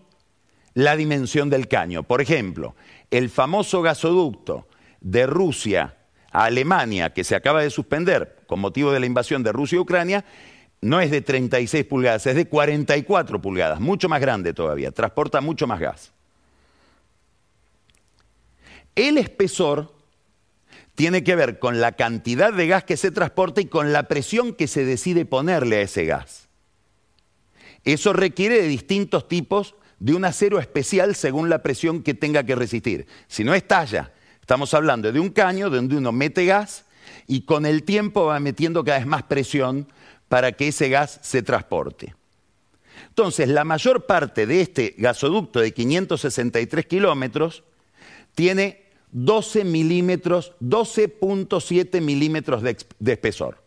la 0.74 0.96
dimensión 0.96 1.50
del 1.50 1.68
caño. 1.68 2.02
Por 2.02 2.20
ejemplo, 2.20 2.74
el 3.10 3.30
famoso 3.30 3.82
gasoducto 3.82 4.66
de 5.00 5.26
Rusia 5.26 5.96
a 6.32 6.44
Alemania, 6.44 7.12
que 7.12 7.24
se 7.24 7.36
acaba 7.36 7.62
de 7.62 7.70
suspender 7.70 8.42
con 8.46 8.60
motivo 8.60 8.90
de 8.90 9.00
la 9.00 9.06
invasión 9.06 9.42
de 9.42 9.52
Rusia 9.52 9.76
y 9.76 9.80
Ucrania, 9.80 10.24
no 10.80 11.00
es 11.00 11.10
de 11.10 11.22
36 11.22 11.84
pulgadas, 11.84 12.26
es 12.26 12.34
de 12.34 12.46
44 12.46 13.40
pulgadas, 13.40 13.80
mucho 13.80 14.08
más 14.08 14.20
grande 14.20 14.52
todavía, 14.52 14.90
transporta 14.90 15.40
mucho 15.40 15.66
más 15.66 15.80
gas. 15.80 16.12
El 18.94 19.18
espesor 19.18 19.92
tiene 20.94 21.24
que 21.24 21.34
ver 21.34 21.58
con 21.58 21.80
la 21.80 21.92
cantidad 21.92 22.52
de 22.52 22.66
gas 22.66 22.84
que 22.84 22.96
se 22.96 23.10
transporta 23.10 23.60
y 23.60 23.66
con 23.66 23.92
la 23.92 24.04
presión 24.04 24.54
que 24.54 24.68
se 24.68 24.84
decide 24.84 25.24
ponerle 25.24 25.76
a 25.76 25.82
ese 25.82 26.04
gas. 26.04 26.48
Eso 27.84 28.12
requiere 28.12 28.62
de 28.62 28.68
distintos 28.68 29.28
tipos 29.28 29.74
de 29.98 30.14
un 30.14 30.24
acero 30.24 30.58
especial 30.58 31.14
según 31.14 31.50
la 31.50 31.62
presión 31.62 32.02
que 32.02 32.14
tenga 32.14 32.44
que 32.44 32.54
resistir. 32.54 33.06
Si 33.26 33.44
no 33.44 33.54
estalla, 33.54 34.12
estamos 34.40 34.72
hablando 34.74 35.10
de 35.10 35.20
un 35.20 35.30
caño 35.30 35.70
donde 35.70 35.96
uno 35.96 36.12
mete 36.12 36.46
gas 36.46 36.84
y 37.26 37.42
con 37.42 37.66
el 37.66 37.82
tiempo 37.82 38.26
va 38.26 38.40
metiendo 38.40 38.84
cada 38.84 38.98
vez 38.98 39.06
más 39.06 39.24
presión 39.24 39.88
para 40.28 40.52
que 40.52 40.68
ese 40.68 40.88
gas 40.88 41.18
se 41.22 41.42
transporte. 41.42 42.14
Entonces, 43.08 43.48
la 43.48 43.64
mayor 43.64 44.06
parte 44.06 44.46
de 44.46 44.60
este 44.60 44.94
gasoducto 44.98 45.60
de 45.60 45.72
563 45.72 46.86
kilómetros 46.86 47.64
tiene 48.34 48.83
12 49.14 49.64
milímetros, 49.64 50.52
12.7 50.60 52.00
milímetros 52.00 52.62
de, 52.62 52.76
de 52.98 53.12
espesor. 53.12 53.62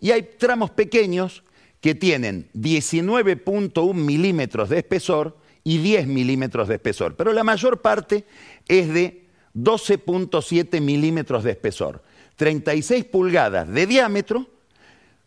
Y 0.00 0.10
hay 0.10 0.22
tramos 0.22 0.70
pequeños 0.70 1.44
que 1.80 1.94
tienen 1.94 2.48
19.1 2.54 3.94
milímetros 3.94 4.70
de 4.70 4.78
espesor 4.78 5.36
y 5.64 5.78
10 5.78 6.06
milímetros 6.06 6.68
de 6.68 6.76
espesor, 6.76 7.14
pero 7.14 7.32
la 7.32 7.44
mayor 7.44 7.82
parte 7.82 8.24
es 8.66 8.92
de 8.92 9.26
12.7 9.54 10.80
milímetros 10.80 11.44
de 11.44 11.50
espesor, 11.50 12.02
36 12.36 13.04
pulgadas 13.04 13.68
de 13.68 13.86
diámetro, 13.86 14.46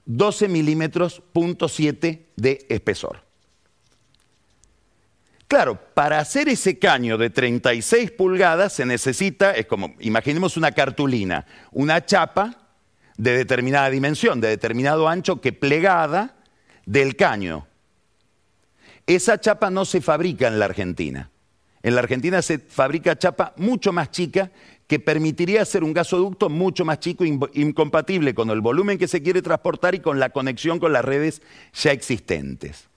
12 0.06 0.48
milímetros, 0.48 1.22
punto 1.32 1.68
de 1.68 2.66
espesor. 2.70 3.25
Claro, 5.48 5.80
para 5.94 6.20
hacer 6.20 6.50
ese 6.50 6.80
caño 6.80 7.18
de 7.18 7.30
36 7.30 8.12
pulgadas 8.12 8.74
se 8.74 8.86
necesita, 8.86 9.52
es 9.52 9.68
como, 9.68 9.94
imaginemos 10.00 10.58
una 10.58 10.72
cartulina, 10.72 11.46
una 11.72 12.04
chapa 12.04 12.70
de 13.18 13.38
determinada 13.38 13.90
dimensión, 13.90 14.42
de 14.42 14.48
determinado 14.48 15.08
ancho, 15.08 15.42
que 15.42 15.54
plegada 15.54 16.36
del 16.86 17.16
caño. 17.16 17.68
Esa 19.06 19.40
chapa 19.40 19.70
no 19.70 19.86
se 19.86 20.02
fabrica 20.02 20.48
en 20.48 20.58
la 20.58 20.66
Argentina. 20.66 21.30
En 21.84 21.94
la 21.94 22.02
Argentina 22.02 22.42
se 22.42 22.58
fabrica 22.58 23.16
chapa 23.16 23.54
mucho 23.58 23.94
más 23.94 24.10
chica 24.10 24.52
que 24.88 25.00
permitiría 25.00 25.62
hacer 25.62 25.84
un 25.84 25.94
gasoducto 25.94 26.50
mucho 26.50 26.84
más 26.86 27.00
chico, 27.00 27.24
incompatible 27.24 28.34
con 28.34 28.50
el 28.50 28.62
volumen 28.62 28.98
que 28.98 29.08
se 29.08 29.22
quiere 29.22 29.44
transportar 29.44 29.94
y 29.94 30.00
con 30.00 30.20
la 30.20 30.32
conexión 30.32 30.80
con 30.80 30.92
las 30.92 31.06
redes 31.06 31.44
ya 31.74 31.92
existentes. 31.92 32.90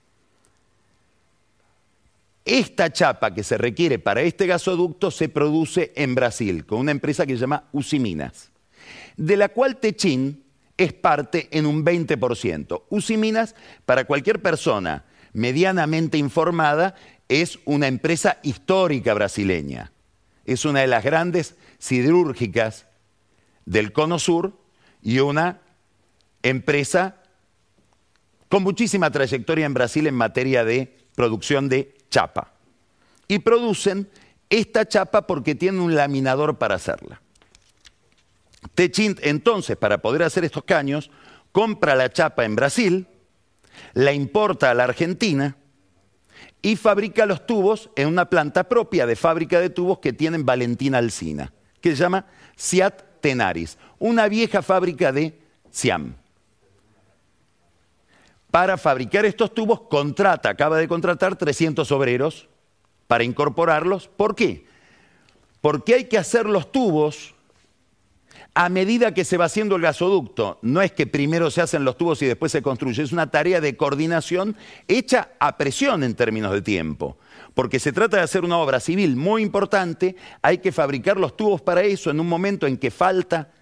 Esta 2.49 2.91
chapa 2.91 3.35
que 3.35 3.45
se 3.45 3.59
requiere 3.59 3.99
para 3.99 4.23
este 4.23 4.47
gasoducto 4.47 5.11
se 5.11 5.29
produce 5.29 5.93
en 5.95 6.15
Brasil 6.15 6.65
con 6.65 6.79
una 6.79 6.93
empresa 6.93 7.27
que 7.27 7.35
se 7.35 7.41
llama 7.41 7.69
Usiminas, 7.73 8.53
de 9.19 9.37
la 9.37 9.51
cual 9.51 9.77
Techin 9.77 10.45
es 10.79 10.95
parte 10.95 11.49
en 11.51 11.67
un 11.67 11.85
20%. 11.85 12.85
Usiminas, 12.89 13.55
para 13.85 14.07
cualquier 14.07 14.41
persona 14.41 15.05
medianamente 15.35 16.17
informada, 16.17 16.95
es 17.29 17.59
una 17.67 17.87
empresa 17.87 18.39
histórica 18.43 19.13
brasileña. 19.13 19.93
Es 20.47 20.65
una 20.65 20.81
de 20.81 20.87
las 20.87 21.05
grandes 21.05 21.55
siderúrgicas 21.79 22.87
del 23.67 23.93
Cono 23.93 24.19
Sur 24.19 24.59
y 25.03 25.19
una 25.19 25.61
empresa 26.43 27.17
con 28.49 28.63
muchísima 28.63 29.11
trayectoria 29.11 29.67
en 29.67 29.75
Brasil 29.75 30.07
en 30.07 30.15
materia 30.15 30.65
de 30.65 30.97
producción 31.15 31.69
de 31.69 31.98
chapa. 32.11 32.53
Y 33.27 33.41
producen 33.41 34.09
esta 34.51 34.87
chapa 34.87 35.27
porque 35.27 35.55
tienen 35.55 35.81
un 35.81 35.95
laminador 35.95 36.59
para 36.59 36.77
hacerla. 36.77 37.21
Techint 38.75 39.21
entonces, 39.23 39.77
para 39.77 39.99
poder 39.99 40.23
hacer 40.23 40.45
estos 40.45 40.65
caños, 40.65 41.11
compra 41.53 41.95
la 41.95 42.11
chapa 42.11 42.45
en 42.45 42.57
Brasil, 42.57 43.07
la 43.95 44.13
importa 44.13 44.71
a 44.71 44.75
la 44.75 44.85
Argentina 44.85 45.57
y 46.63 46.77
fabrica 46.77 47.27
los 47.27 47.47
tubos 47.47 47.91
en 47.97 48.09
una 48.09 48.29
planta 48.29 48.65
propia 48.65 49.07
de 49.07 49.17
fábrica 49.17 49.61
de 49.61 49.71
tubos 49.71 49.99
que 49.99 50.13
tienen 50.13 50.45
Valentina 50.45 50.99
Alcina, 50.99 51.53
que 51.81 51.91
se 51.91 51.97
llama 51.97 52.27
Siat 52.57 53.21
Tenaris, 53.21 53.79
una 53.99 54.29
vieja 54.29 54.63
fábrica 54.63 55.13
de 55.13 55.39
Siam 55.71 56.15
para 58.51 58.79
fabricar 58.79 59.25
estos 59.25 59.53
tubos 59.53 59.83
contrata, 59.83 60.49
acaba 60.49 60.79
de 60.79 60.89
contratar 60.89 61.37
300 61.37 61.91
obreros 61.93 62.49
para 63.07 63.25
incorporarlos. 63.25 64.09
¿Por 64.09 64.35
qué? 64.35 64.67
Porque 65.61 65.95
hay 65.95 66.05
que 66.05 66.19
hacer 66.19 66.47
los 66.47 66.73
tubos 66.73 67.35
a 68.55 68.69
medida 68.69 69.15
que 69.15 69.25
se 69.25 69.37
va 69.37 69.45
haciendo 69.45 69.77
el 69.77 69.83
gasoducto. 69.83 70.59
No 70.63 70.83
es 70.83 70.93
que 70.93 71.07
primero 71.07 71.51
se 71.51 71.61
hacen 71.61 71.85
los 71.85 71.97
tubos 71.97 72.23
y 72.23 72.27
después 72.27 72.51
se 72.51 72.63
construye, 72.63 73.03
es 73.03 73.13
una 73.13 73.31
tarea 73.31 73.61
de 73.61 73.77
coordinación 73.77 74.57
hecha 74.89 75.31
a 75.39 75.57
presión 75.57 76.03
en 76.03 76.15
términos 76.15 76.53
de 76.53 76.63
tiempo. 76.63 77.19
Porque 77.55 77.79
se 77.79 77.93
trata 77.93 78.17
de 78.17 78.23
hacer 78.23 78.45
una 78.45 78.59
obra 78.59 78.81
civil 78.81 79.17
muy 79.17 79.43
importante, 79.43 80.17
hay 80.43 80.59
que 80.59 80.73
fabricar 80.73 81.19
los 81.19 81.37
tubos 81.37 81.61
para 81.61 81.83
eso 81.83 82.11
en 82.11 82.19
un 82.19 82.29
momento 82.29 82.67
en 82.67 82.79
que 82.79 82.91
falta 82.91 83.53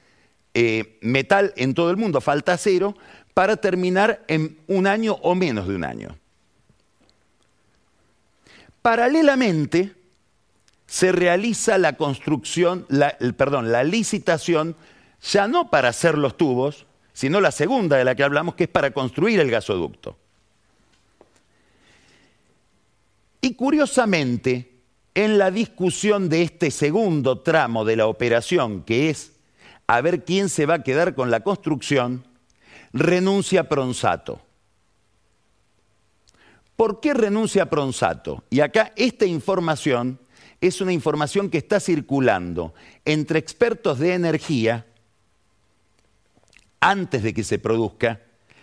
eh, 0.54 0.98
metal 1.02 1.52
en 1.56 1.74
todo 1.74 1.90
el 1.90 1.98
mundo, 1.98 2.22
falta 2.22 2.54
acero, 2.54 2.96
para 3.36 3.58
terminar 3.58 4.24
en 4.28 4.56
un 4.66 4.86
año 4.86 5.18
o 5.20 5.34
menos 5.34 5.68
de 5.68 5.74
un 5.74 5.84
año. 5.84 6.16
Paralelamente, 8.80 9.92
se 10.86 11.12
realiza 11.12 11.76
la 11.76 11.98
construcción, 11.98 12.86
perdón, 13.36 13.70
la 13.70 13.84
licitación, 13.84 14.74
ya 15.20 15.48
no 15.48 15.68
para 15.68 15.90
hacer 15.90 16.16
los 16.16 16.38
tubos, 16.38 16.86
sino 17.12 17.42
la 17.42 17.50
segunda 17.50 17.98
de 17.98 18.06
la 18.06 18.14
que 18.14 18.22
hablamos, 18.22 18.54
que 18.54 18.64
es 18.64 18.70
para 18.70 18.92
construir 18.92 19.38
el 19.38 19.50
gasoducto. 19.50 20.16
Y 23.42 23.52
curiosamente, 23.52 24.72
en 25.14 25.36
la 25.36 25.50
discusión 25.50 26.30
de 26.30 26.40
este 26.40 26.70
segundo 26.70 27.40
tramo 27.40 27.84
de 27.84 27.96
la 27.96 28.06
operación, 28.06 28.82
que 28.82 29.10
es 29.10 29.32
a 29.86 30.00
ver 30.00 30.24
quién 30.24 30.48
se 30.48 30.64
va 30.64 30.76
a 30.76 30.82
quedar 30.82 31.14
con 31.14 31.30
la 31.30 31.40
construcción, 31.40 32.24
renuncia 32.92 33.68
Pronsato. 33.68 34.40
¿Por 36.76 37.00
qué 37.00 37.14
renuncia 37.14 37.70
Pronsato? 37.70 38.44
Y 38.50 38.60
acá 38.60 38.92
esta 38.96 39.24
información 39.24 40.20
es 40.60 40.80
una 40.80 40.92
información 40.92 41.50
que 41.50 41.58
está 41.58 41.80
circulando 41.80 42.74
entre 43.04 43.38
expertos 43.38 43.98
de 43.98 44.14
energía 44.14 44.86
antes 46.80 47.22
de 47.22 47.34
que 47.34 47.44
se 47.44 47.58
produzca 47.58 48.20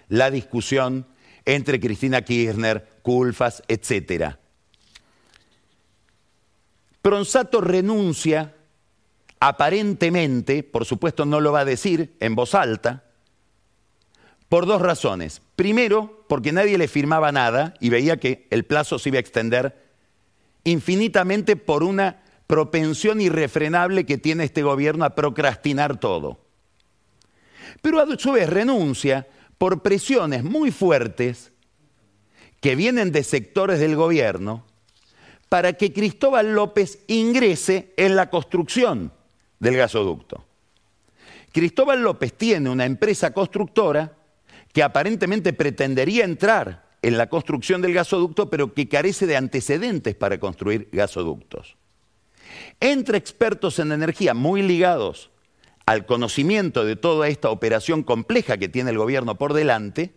la 0.09 0.29
discusión 0.31 1.07
entre 1.45 1.79
Cristina 1.79 2.21
Kirchner, 2.21 2.87
Culfas, 3.01 3.63
etc. 3.67 4.35
Pronsato 7.01 7.61
renuncia 7.61 8.55
aparentemente, 9.39 10.63
por 10.63 10.85
supuesto 10.85 11.25
no 11.25 11.41
lo 11.41 11.51
va 11.51 11.61
a 11.61 11.65
decir 11.65 12.15
en 12.21 12.35
voz 12.35 12.55
alta, 12.55 13.02
por 14.53 14.67
dos 14.67 14.83
razones. 14.83 15.41
Primero, 15.55 16.25
porque 16.29 16.51
nadie 16.51 16.77
le 16.77 16.87
firmaba 16.87 17.31
nada 17.31 17.73
y 17.79 17.89
veía 17.89 18.17
que 18.17 18.45
el 18.51 18.65
plazo 18.65 18.99
se 18.99 19.09
iba 19.09 19.17
a 19.17 19.19
extender 19.19 19.83
infinitamente 20.63 21.55
por 21.55 21.81
una 21.81 22.21
propensión 22.45 23.19
irrefrenable 23.19 24.05
que 24.05 24.19
tiene 24.19 24.43
este 24.43 24.61
gobierno 24.61 25.05
a 25.05 25.15
procrastinar 25.15 25.99
todo. 25.99 26.37
Pero 27.81 27.99
a 27.99 28.05
su 28.19 28.33
vez 28.33 28.47
renuncia 28.47 29.27
por 29.57 29.81
presiones 29.81 30.43
muy 30.43 30.69
fuertes 30.69 31.51
que 32.61 32.75
vienen 32.75 33.11
de 33.11 33.23
sectores 33.23 33.79
del 33.79 33.95
gobierno 33.95 34.67
para 35.49 35.73
que 35.73 35.91
Cristóbal 35.91 36.53
López 36.53 36.99
ingrese 37.07 37.91
en 37.97 38.15
la 38.15 38.29
construcción 38.29 39.13
del 39.57 39.77
gasoducto. 39.77 40.45
Cristóbal 41.51 42.03
López 42.03 42.33
tiene 42.33 42.69
una 42.69 42.85
empresa 42.85 43.33
constructora 43.33 44.17
que 44.73 44.83
aparentemente 44.83 45.53
pretendería 45.53 46.25
entrar 46.25 46.83
en 47.03 47.17
la 47.17 47.27
construcción 47.27 47.81
del 47.81 47.93
gasoducto, 47.93 48.49
pero 48.49 48.73
que 48.73 48.89
carece 48.89 49.27
de 49.27 49.37
antecedentes 49.37 50.15
para 50.15 50.39
construir 50.39 50.89
gasoductos. 50.91 51.77
Entre 52.79 53.17
expertos 53.17 53.77
en 53.79 53.91
energía 53.91 54.33
muy 54.33 54.61
ligados 54.63 55.29
al 55.85 56.05
conocimiento 56.05 56.85
de 56.85 56.95
toda 56.95 57.27
esta 57.27 57.49
operación 57.49 58.03
compleja 58.03 58.57
que 58.57 58.69
tiene 58.69 58.91
el 58.91 58.97
gobierno 58.97 59.37
por 59.37 59.53
delante, 59.53 60.13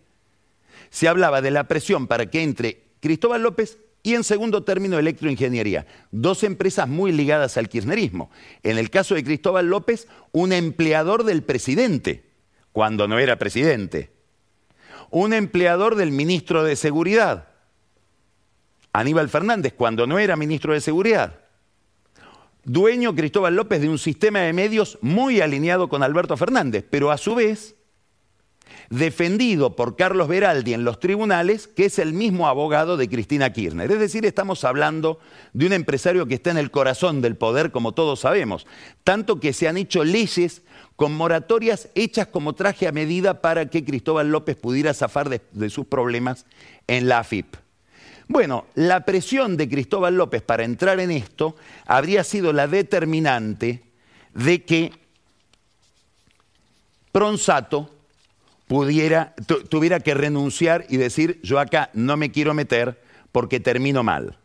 se 0.90 1.08
hablaba 1.08 1.42
de 1.42 1.50
la 1.50 1.68
presión 1.68 2.06
para 2.06 2.30
que 2.30 2.42
entre 2.42 2.84
Cristóbal 3.00 3.42
López 3.42 3.78
y 4.04 4.14
en 4.14 4.22
segundo 4.22 4.62
término 4.62 4.98
electroingeniería, 4.98 5.86
dos 6.12 6.44
empresas 6.44 6.88
muy 6.88 7.10
ligadas 7.10 7.56
al 7.56 7.68
kirchnerismo. 7.68 8.30
En 8.62 8.78
el 8.78 8.88
caso 8.88 9.16
de 9.16 9.24
Cristóbal 9.24 9.66
López, 9.66 10.06
un 10.30 10.52
empleador 10.52 11.24
del 11.24 11.42
presidente, 11.42 12.24
cuando 12.70 13.08
no 13.08 13.18
era 13.18 13.36
presidente 13.36 14.15
un 15.10 15.32
empleador 15.32 15.94
del 15.96 16.10
ministro 16.10 16.64
de 16.64 16.76
Seguridad, 16.76 17.48
Aníbal 18.92 19.28
Fernández, 19.28 19.74
cuando 19.76 20.06
no 20.06 20.18
era 20.18 20.36
ministro 20.36 20.72
de 20.72 20.80
Seguridad. 20.80 21.40
Dueño 22.64 23.14
Cristóbal 23.14 23.54
López 23.54 23.80
de 23.80 23.88
un 23.88 23.98
sistema 23.98 24.40
de 24.40 24.52
medios 24.52 24.98
muy 25.00 25.40
alineado 25.40 25.88
con 25.88 26.02
Alberto 26.02 26.36
Fernández, 26.36 26.84
pero 26.90 27.12
a 27.12 27.18
su 27.18 27.34
vez 27.34 27.76
defendido 28.90 29.76
por 29.76 29.96
Carlos 29.96 30.28
Beraldi 30.28 30.74
en 30.74 30.84
los 30.84 31.00
tribunales, 31.00 31.66
que 31.66 31.86
es 31.86 31.98
el 31.98 32.12
mismo 32.12 32.48
abogado 32.48 32.96
de 32.96 33.08
Cristina 33.08 33.52
Kirchner. 33.52 33.90
Es 33.90 33.98
decir, 33.98 34.26
estamos 34.26 34.64
hablando 34.64 35.18
de 35.52 35.66
un 35.66 35.72
empresario 35.72 36.26
que 36.26 36.34
está 36.34 36.50
en 36.50 36.58
el 36.58 36.70
corazón 36.70 37.20
del 37.20 37.36
poder, 37.36 37.70
como 37.70 37.92
todos 37.92 38.20
sabemos, 38.20 38.66
tanto 39.04 39.40
que 39.40 39.52
se 39.52 39.68
han 39.68 39.76
hecho 39.76 40.04
leyes 40.04 40.62
con 40.96 41.14
moratorias 41.14 41.88
hechas 41.94 42.26
como 42.26 42.54
traje 42.54 42.88
a 42.88 42.92
medida 42.92 43.42
para 43.42 43.66
que 43.66 43.84
Cristóbal 43.84 44.30
López 44.30 44.56
pudiera 44.56 44.94
zafar 44.94 45.28
de, 45.28 45.70
sus 45.70 45.86
problemas 45.86 46.46
en 46.86 47.06
la 47.08 47.18
AFIP. 47.18 47.54
Bueno, 48.28 48.66
la 48.74 49.04
presión 49.04 49.56
de 49.56 49.68
Cristóbal 49.68 50.16
López 50.16 50.42
para 50.42 50.64
entrar 50.64 50.98
en 50.98 51.10
esto 51.10 51.54
habría 51.86 52.24
sido 52.24 52.52
la 52.52 52.66
determinante 52.66 53.84
de 54.34 54.64
que 54.64 54.92
Pronsato 57.12 57.90
pudiera, 58.66 59.34
tuviera 59.70 60.00
que 60.00 60.14
renunciar 60.14 60.86
y 60.88 60.96
decir, 60.96 61.40
yo 61.42 61.60
acá 61.60 61.90
no 61.92 62.16
me 62.16 62.32
quiero 62.32 62.52
meter 62.52 63.00
porque 63.32 63.60
termino 63.60 64.02
mal. 64.02 64.38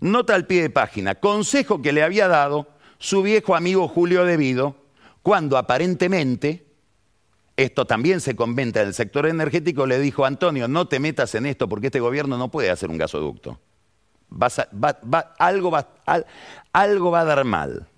Nota 0.00 0.34
al 0.34 0.46
pie 0.46 0.62
de 0.62 0.70
página, 0.70 1.14
consejo 1.14 1.80
que 1.80 1.92
le 1.92 2.02
había 2.02 2.26
dado 2.26 2.66
su 2.98 3.22
viejo 3.22 3.54
amigo 3.54 3.86
Julio 3.86 4.24
Devido, 4.24 4.81
cuando 5.22 5.56
aparentemente, 5.56 6.66
esto 7.56 7.86
también 7.86 8.20
se 8.20 8.34
conventa 8.34 8.82
en 8.82 8.88
el 8.88 8.94
sector 8.94 9.26
energético, 9.26 9.86
le 9.86 9.98
dijo, 9.98 10.24
Antonio, 10.24 10.68
no 10.68 10.88
te 10.88 10.98
metas 10.98 11.34
en 11.34 11.46
esto 11.46 11.68
porque 11.68 11.86
este 11.88 12.00
gobierno 12.00 12.36
no 12.38 12.50
puede 12.50 12.70
hacer 12.70 12.90
un 12.90 12.98
gasoducto. 12.98 13.60
algo, 15.38 15.70
va, 15.70 15.88
algo 16.72 17.10
va 17.10 17.20
a 17.20 17.24
dar 17.24 17.44
mal. 17.44 17.88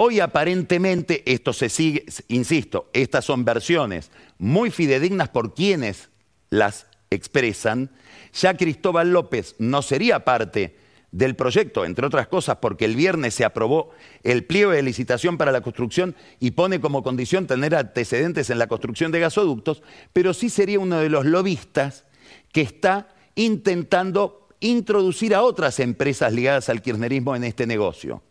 Hoy 0.00 0.20
aparentemente 0.20 1.24
esto 1.26 1.52
se 1.52 1.68
sigue, 1.68 2.04
insisto, 2.28 2.88
estas 2.92 3.24
son 3.24 3.44
versiones 3.44 4.12
muy 4.38 4.70
fidedignas 4.70 5.28
por 5.28 5.54
quienes 5.54 6.08
las 6.50 6.86
expresan. 7.10 7.90
Ya 8.32 8.56
Cristóbal 8.56 9.10
López 9.10 9.56
no 9.58 9.82
sería 9.82 10.24
parte 10.24 10.76
del 11.10 11.36
proyecto, 11.36 11.84
entre 11.84 12.06
otras 12.06 12.28
cosas 12.28 12.58
porque 12.60 12.84
el 12.84 12.94
viernes 12.94 13.34
se 13.34 13.44
aprobó 13.44 13.90
el 14.22 14.44
pliego 14.44 14.72
de 14.72 14.82
licitación 14.82 15.38
para 15.38 15.52
la 15.52 15.62
construcción 15.62 16.14
y 16.38 16.50
pone 16.50 16.80
como 16.80 17.02
condición 17.02 17.46
tener 17.46 17.74
antecedentes 17.74 18.50
en 18.50 18.58
la 18.58 18.66
construcción 18.66 19.10
de 19.10 19.20
gasoductos, 19.20 19.82
pero 20.12 20.34
sí 20.34 20.50
sería 20.50 20.80
uno 20.80 20.98
de 20.98 21.08
los 21.08 21.24
lobistas 21.24 22.04
que 22.52 22.60
está 22.60 23.08
intentando 23.34 24.48
introducir 24.60 25.34
a 25.34 25.42
otras 25.42 25.80
empresas 25.80 26.32
ligadas 26.32 26.68
al 26.68 26.82
kirchnerismo 26.82 27.34
en 27.36 27.44
este 27.44 27.66
negocio. 27.66 28.22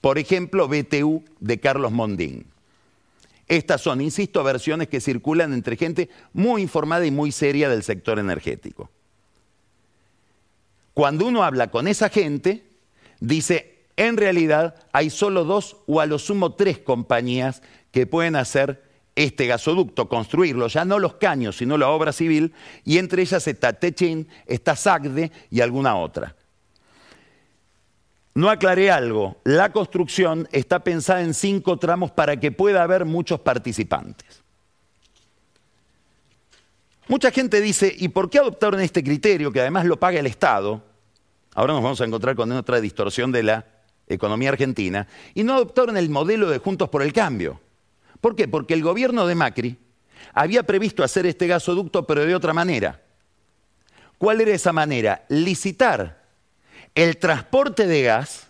Por 0.00 0.18
ejemplo, 0.18 0.68
BTU 0.68 1.22
de 1.38 1.60
Carlos 1.60 1.92
Mondín. 1.92 2.46
Estas 3.46 3.80
son, 3.80 4.00
insisto, 4.00 4.42
versiones 4.42 4.88
que 4.88 5.00
circulan 5.00 5.52
entre 5.52 5.76
gente 5.76 6.10
muy 6.32 6.62
informada 6.62 7.06
y 7.06 7.10
muy 7.10 7.32
seria 7.32 7.68
del 7.68 7.82
sector 7.82 8.18
energético. 8.18 8.90
Cuando 10.94 11.26
uno 11.26 11.42
habla 11.42 11.70
con 11.70 11.88
esa 11.88 12.08
gente, 12.08 12.64
dice, 13.20 13.84
en 13.96 14.16
realidad 14.16 14.74
hay 14.92 15.10
solo 15.10 15.44
dos 15.44 15.76
o 15.86 16.00
a 16.00 16.06
lo 16.06 16.18
sumo 16.18 16.54
tres 16.54 16.78
compañías 16.78 17.62
que 17.90 18.06
pueden 18.06 18.36
hacer 18.36 18.82
este 19.14 19.46
gasoducto, 19.46 20.08
construirlo, 20.08 20.68
ya 20.68 20.84
no 20.84 20.98
los 20.98 21.14
caños, 21.14 21.56
sino 21.56 21.76
la 21.76 21.88
obra 21.90 22.12
civil, 22.12 22.54
y 22.84 22.98
entre 22.98 23.22
ellas 23.22 23.46
está 23.46 23.74
Techin, 23.74 24.26
está 24.46 24.74
SACDE 24.74 25.30
y 25.50 25.60
alguna 25.60 25.96
otra. 25.96 26.34
No 28.34 28.48
aclaré 28.48 28.90
algo, 28.90 29.36
la 29.44 29.72
construcción 29.72 30.48
está 30.52 30.80
pensada 30.80 31.20
en 31.20 31.34
cinco 31.34 31.78
tramos 31.78 32.10
para 32.10 32.38
que 32.40 32.50
pueda 32.50 32.82
haber 32.82 33.04
muchos 33.04 33.40
participantes. 33.40 34.41
Mucha 37.08 37.30
gente 37.30 37.60
dice, 37.60 37.94
¿y 37.96 38.08
por 38.08 38.30
qué 38.30 38.38
adoptaron 38.38 38.80
este 38.80 39.02
criterio 39.02 39.50
que 39.52 39.60
además 39.60 39.84
lo 39.84 39.98
paga 39.98 40.20
el 40.20 40.26
Estado? 40.26 40.82
Ahora 41.54 41.74
nos 41.74 41.82
vamos 41.82 42.00
a 42.00 42.04
encontrar 42.04 42.36
con 42.36 42.50
otra 42.52 42.80
distorsión 42.80 43.32
de 43.32 43.42
la 43.42 43.66
economía 44.08 44.50
argentina. 44.50 45.06
Y 45.34 45.42
no 45.42 45.54
adoptaron 45.54 45.96
el 45.96 46.08
modelo 46.10 46.48
de 46.48 46.58
Juntos 46.58 46.88
por 46.88 47.02
el 47.02 47.12
Cambio. 47.12 47.60
¿Por 48.20 48.36
qué? 48.36 48.46
Porque 48.48 48.74
el 48.74 48.82
gobierno 48.82 49.26
de 49.26 49.34
Macri 49.34 49.76
había 50.32 50.62
previsto 50.62 51.02
hacer 51.02 51.26
este 51.26 51.46
gasoducto, 51.46 52.06
pero 52.06 52.24
de 52.24 52.34
otra 52.34 52.52
manera. 52.52 53.02
¿Cuál 54.16 54.40
era 54.40 54.52
esa 54.52 54.72
manera? 54.72 55.24
Licitar 55.28 56.22
el 56.94 57.16
transporte 57.16 57.86
de 57.86 58.02
gas 58.02 58.48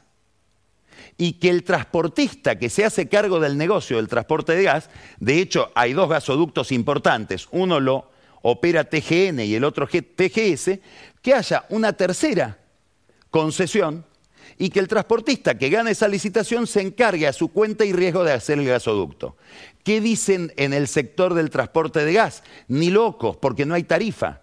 y 1.17 1.35
que 1.35 1.49
el 1.49 1.65
transportista 1.65 2.59
que 2.59 2.69
se 2.69 2.85
hace 2.85 3.09
cargo 3.09 3.41
del 3.41 3.57
negocio 3.57 3.97
del 3.97 4.09
transporte 4.09 4.55
de 4.55 4.65
gas, 4.65 4.91
de 5.19 5.39
hecho 5.39 5.71
hay 5.75 5.95
dos 5.95 6.09
gasoductos 6.09 6.73
importantes, 6.73 7.49
uno 7.51 7.81
lo 7.81 8.12
opera 8.43 8.85
TGN 8.85 9.41
y 9.41 9.55
el 9.55 9.65
otro 9.65 9.87
TGS, 9.87 10.79
que 11.23 11.35
haya 11.35 11.65
una 11.71 11.93
tercera 11.93 12.59
concesión 13.31 14.05
y 14.59 14.71
que 14.71 14.81
el 14.81 14.89
transportista 14.89 15.57
que 15.57 15.71
gane 15.71 15.93
esa 15.93 16.09
licitación 16.09 16.67
se 16.67 16.81
encargue 16.83 17.27
a 17.27 17.33
su 17.33 17.49
cuenta 17.49 17.85
y 17.85 17.93
riesgo 17.93 18.25
de 18.25 18.33
hacer 18.33 18.59
el 18.59 18.67
gasoducto. 18.67 19.37
¿Qué 19.83 20.01
dicen 20.01 20.53
en 20.57 20.73
el 20.73 20.89
sector 20.89 21.35
del 21.35 21.51
transporte 21.51 22.05
de 22.05 22.13
gas? 22.13 22.43
Ni 22.69 22.91
locos, 22.91 23.37
porque 23.37 23.67
no 23.67 23.75
hay 23.75 23.85
tarifa. 23.85 24.43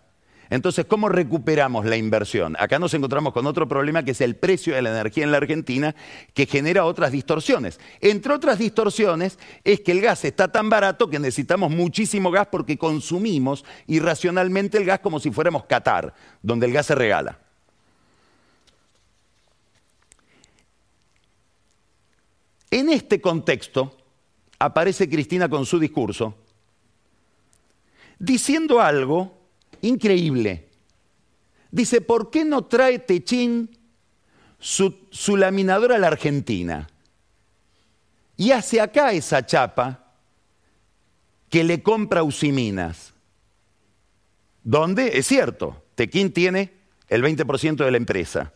Entonces, 0.49 0.85
¿cómo 0.85 1.09
recuperamos 1.09 1.85
la 1.85 1.95
inversión? 1.95 2.55
Acá 2.59 2.79
nos 2.79 2.93
encontramos 2.95 3.33
con 3.33 3.45
otro 3.45 3.67
problema 3.67 4.03
que 4.03 4.11
es 4.11 4.21
el 4.21 4.35
precio 4.35 4.73
de 4.73 4.81
la 4.81 4.89
energía 4.89 5.23
en 5.23 5.31
la 5.31 5.37
Argentina, 5.37 5.95
que 6.33 6.47
genera 6.47 6.85
otras 6.85 7.11
distorsiones. 7.11 7.79
Entre 8.01 8.33
otras 8.33 8.57
distorsiones 8.57 9.37
es 9.63 9.81
que 9.81 9.91
el 9.91 10.01
gas 10.01 10.25
está 10.25 10.51
tan 10.51 10.69
barato 10.69 11.09
que 11.09 11.19
necesitamos 11.19 11.69
muchísimo 11.69 12.31
gas 12.31 12.47
porque 12.51 12.77
consumimos 12.77 13.63
irracionalmente 13.85 14.79
el 14.79 14.85
gas 14.85 14.99
como 14.99 15.19
si 15.19 15.29
fuéramos 15.29 15.65
Qatar, 15.65 16.15
donde 16.41 16.65
el 16.65 16.73
gas 16.73 16.87
se 16.87 16.95
regala. 16.95 17.37
En 22.71 22.89
este 22.89 23.21
contexto 23.21 23.95
aparece 24.57 25.09
Cristina 25.09 25.47
con 25.47 25.65
su 25.65 25.79
discurso 25.79 26.35
diciendo 28.19 28.81
algo 28.81 29.38
increíble. 29.81 30.67
Dice, 31.71 32.01
¿por 32.01 32.31
qué 32.31 32.45
no 32.45 32.65
trae 32.65 32.99
Techín 32.99 33.77
su, 34.59 35.07
su 35.11 35.37
laminadora 35.37 35.95
a 35.95 35.99
la 35.99 36.07
Argentina? 36.07 36.89
Y 38.37 38.51
hace 38.51 38.81
acá 38.81 39.11
esa 39.11 39.45
chapa 39.45 40.13
que 41.49 41.63
le 41.63 41.83
compra 41.83 42.23
Usiminas. 42.23 43.13
¿Dónde? 44.63 45.17
Es 45.17 45.27
cierto, 45.27 45.83
Tequín 45.95 46.31
tiene 46.31 46.73
el 47.07 47.23
20% 47.23 47.83
de 47.83 47.91
la 47.91 47.97
empresa. 47.97 48.53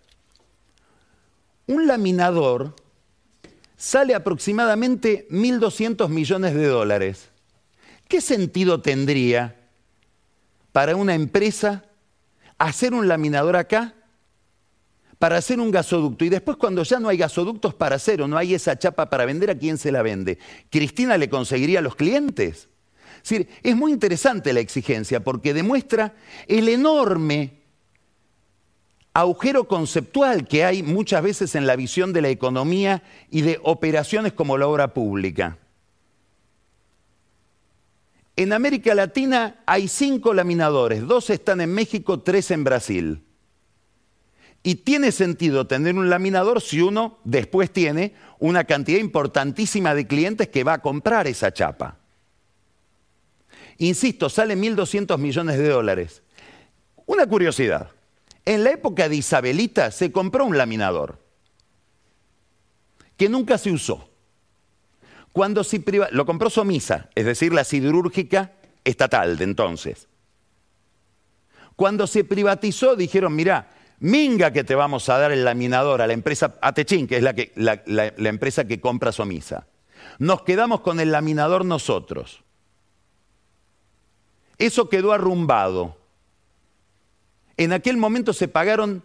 Un 1.68 1.88
laminador 1.88 2.76
sale 3.78 4.16
aproximadamente 4.16 5.28
1.200 5.30 6.08
millones 6.10 6.54
de 6.54 6.68
dólares. 6.68 7.30
¿Qué 8.08 8.22
sentido 8.22 8.82
tendría 8.82 9.63
para 10.74 10.98
una 10.98 11.16
empresa 11.16 11.86
hacer 12.58 12.94
un 12.94 13.08
laminador 13.08 13.56
acá 13.56 13.94
para 15.20 15.38
hacer 15.38 15.62
un 15.62 15.72
gasoducto 15.72 16.26
y 16.26 16.30
después 16.30 16.58
cuando 16.58 16.84
ya 16.84 17.00
no 17.00 17.08
hay 17.08 17.16
gasoductos 17.16 17.74
para 17.74 17.96
hacer 17.96 18.22
o 18.22 18.28
no 18.28 18.38
hay 18.38 18.56
esa 18.56 18.78
chapa 18.78 19.10
para 19.10 19.24
vender, 19.24 19.52
¿a 19.52 19.58
quién 19.58 19.78
se 19.78 19.90
la 19.90 20.02
vende? 20.02 20.38
¿Cristina 20.70 21.18
le 21.18 21.30
conseguiría 21.30 21.80
a 21.80 21.82
los 21.82 21.96
clientes? 21.96 22.68
Es, 23.24 23.30
decir, 23.30 23.48
es 23.64 23.74
muy 23.78 23.94
interesante 23.94 24.52
la 24.52 24.60
exigencia 24.60 25.24
porque 25.24 25.54
demuestra 25.54 26.14
el 26.46 26.68
enorme 26.68 27.62
agujero 29.14 29.66
conceptual 29.70 30.46
que 30.46 30.66
hay 30.66 30.84
muchas 30.84 31.24
veces 31.24 31.56
en 31.56 31.68
la 31.68 31.78
visión 31.78 32.12
de 32.12 32.22
la 32.22 32.28
economía 32.28 33.02
y 33.32 33.44
de 33.44 33.62
operaciones 33.64 34.34
como 34.34 34.58
la 34.58 34.68
obra 34.68 34.94
pública. 34.94 35.58
En 38.36 38.52
América 38.52 38.96
Latina 38.96 39.62
hay 39.66 39.88
cinco 39.88 40.34
laminadores, 40.34 41.06
dos 41.06 41.30
están 41.30 41.62
en 41.62 41.74
México, 41.74 42.22
tres 42.22 42.50
en 42.52 42.64
Brasil. 42.64 43.24
Y 44.64 44.76
tiene 44.76 45.12
sentido 45.12 45.68
tener 45.68 45.96
un 45.96 46.10
laminador 46.10 46.62
si 46.62 46.82
uno 46.82 47.20
después 47.26 47.72
tiene 47.72 48.16
una 48.40 48.64
cantidad 48.64 49.00
importantísima 49.00 49.94
de 49.94 50.08
clientes 50.08 50.48
que 50.48 50.64
va 50.64 50.74
a 50.74 50.82
comprar 50.82 51.28
esa 51.28 51.54
chapa. 51.54 51.98
Insisto, 53.78 54.30
sale 54.30 54.58
1.200 54.58 55.18
millones 55.18 55.58
de 55.58 55.68
dólares. 55.68 56.24
Una 57.06 57.28
curiosidad, 57.28 57.90
en 58.46 58.64
la 58.64 58.72
época 58.72 59.10
de 59.10 59.18
Isabelita 59.18 59.92
se 59.92 60.12
compró 60.12 60.46
un 60.46 60.58
laminador 60.58 61.20
que 63.18 63.30
nunca 63.30 63.58
se 63.58 63.72
usó. 63.72 64.13
Cuando 65.34 65.64
se 65.64 65.84
lo 66.12 66.26
compró 66.26 66.50
Somisa, 66.50 67.10
es 67.16 67.26
decir, 67.26 67.54
la 67.54 67.64
siderúrgica 67.64 68.54
estatal 68.84 69.36
de 69.38 69.44
entonces. 69.44 70.08
Cuando 71.76 72.06
se 72.06 72.24
privatizó 72.24 72.96
dijeron, 72.96 73.36
mira, 73.36 73.72
minga 74.00 74.54
que 74.54 74.64
te 74.64 74.76
vamos 74.76 75.10
a 75.10 75.18
dar 75.18 75.32
el 75.32 75.44
laminador 75.44 76.04
a 76.04 76.08
la 76.08 76.14
empresa 76.14 76.56
Atechín, 76.62 77.08
que 77.08 77.18
es 77.18 77.24
la, 77.24 77.34
que, 77.34 77.52
la 77.56 78.30
empresa 78.30 78.66
que 78.66 78.80
compra 78.80 79.12
Somisa. 79.12 79.68
Nos 80.20 80.44
quedamos 80.44 80.82
con 80.82 81.00
el 81.00 81.12
laminador 81.12 81.66
nosotros. 81.66 82.44
Eso 84.60 84.90
quedó 84.90 85.14
arrumbado. 85.14 85.98
En 87.58 87.74
aquel 87.74 87.98
momento 87.98 88.34
se 88.34 88.48
pagaron 88.48 89.04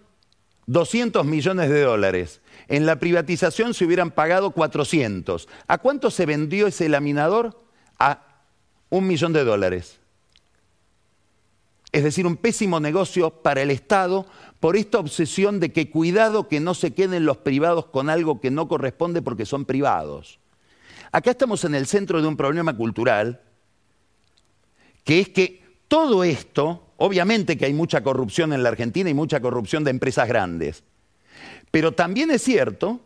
200 0.67 1.25
millones 1.25 1.71
de 1.71 1.81
dólares. 1.81 2.43
En 2.69 2.87
la 2.87 2.99
privatización 2.99 3.75
se 3.75 3.85
hubieran 3.85 4.11
pagado 4.11 4.51
400. 4.51 5.49
¿A 5.67 5.79
cuánto 5.79 6.11
se 6.11 6.27
vendió 6.27 6.67
ese 6.67 6.89
laminador? 6.89 7.63
A 7.99 8.23
un 8.91 9.07
millón 9.07 9.33
de 9.33 9.45
dólares. 9.45 9.99
Es 11.91 12.05
decir, 12.05 12.27
un 12.27 12.37
pésimo 12.37 12.81
negocio 12.81 13.31
para 13.31 13.63
el 13.63 13.71
Estado 13.71 14.27
por 14.61 14.77
esta 14.77 14.99
obsesión 14.99 15.59
de 15.61 15.73
que 15.73 15.91
cuidado 15.91 16.49
que 16.49 16.61
no 16.61 16.75
se 16.75 16.93
queden 16.93 17.25
los 17.25 17.39
privados 17.39 17.87
con 17.87 18.11
algo 18.11 18.41
que 18.41 18.51
no 18.51 18.69
corresponde 18.69 19.23
porque 19.23 19.47
son 19.47 19.65
privados. 19.65 20.39
Acá 21.11 21.31
estamos 21.31 21.65
en 21.65 21.75
el 21.75 21.87
centro 21.87 22.21
de 22.21 22.29
un 22.29 22.37
problema 22.37 22.77
cultural, 22.77 23.41
que 25.05 25.21
es 25.21 25.31
que 25.31 25.63
todo 25.89 26.23
esto 26.23 26.89
Obviamente 27.01 27.57
que 27.57 27.65
hay 27.65 27.73
mucha 27.73 28.03
corrupción 28.03 28.53
en 28.53 28.65
la 28.65 28.71
Argentina 28.71 29.09
y 29.09 29.15
mucha 29.15 29.41
corrupción 29.41 29.85
de 29.85 29.93
empresas 29.93 30.27
grandes. 30.27 30.83
Pero 31.71 31.93
también 31.93 32.31
es 32.31 32.43
cierto 32.43 33.01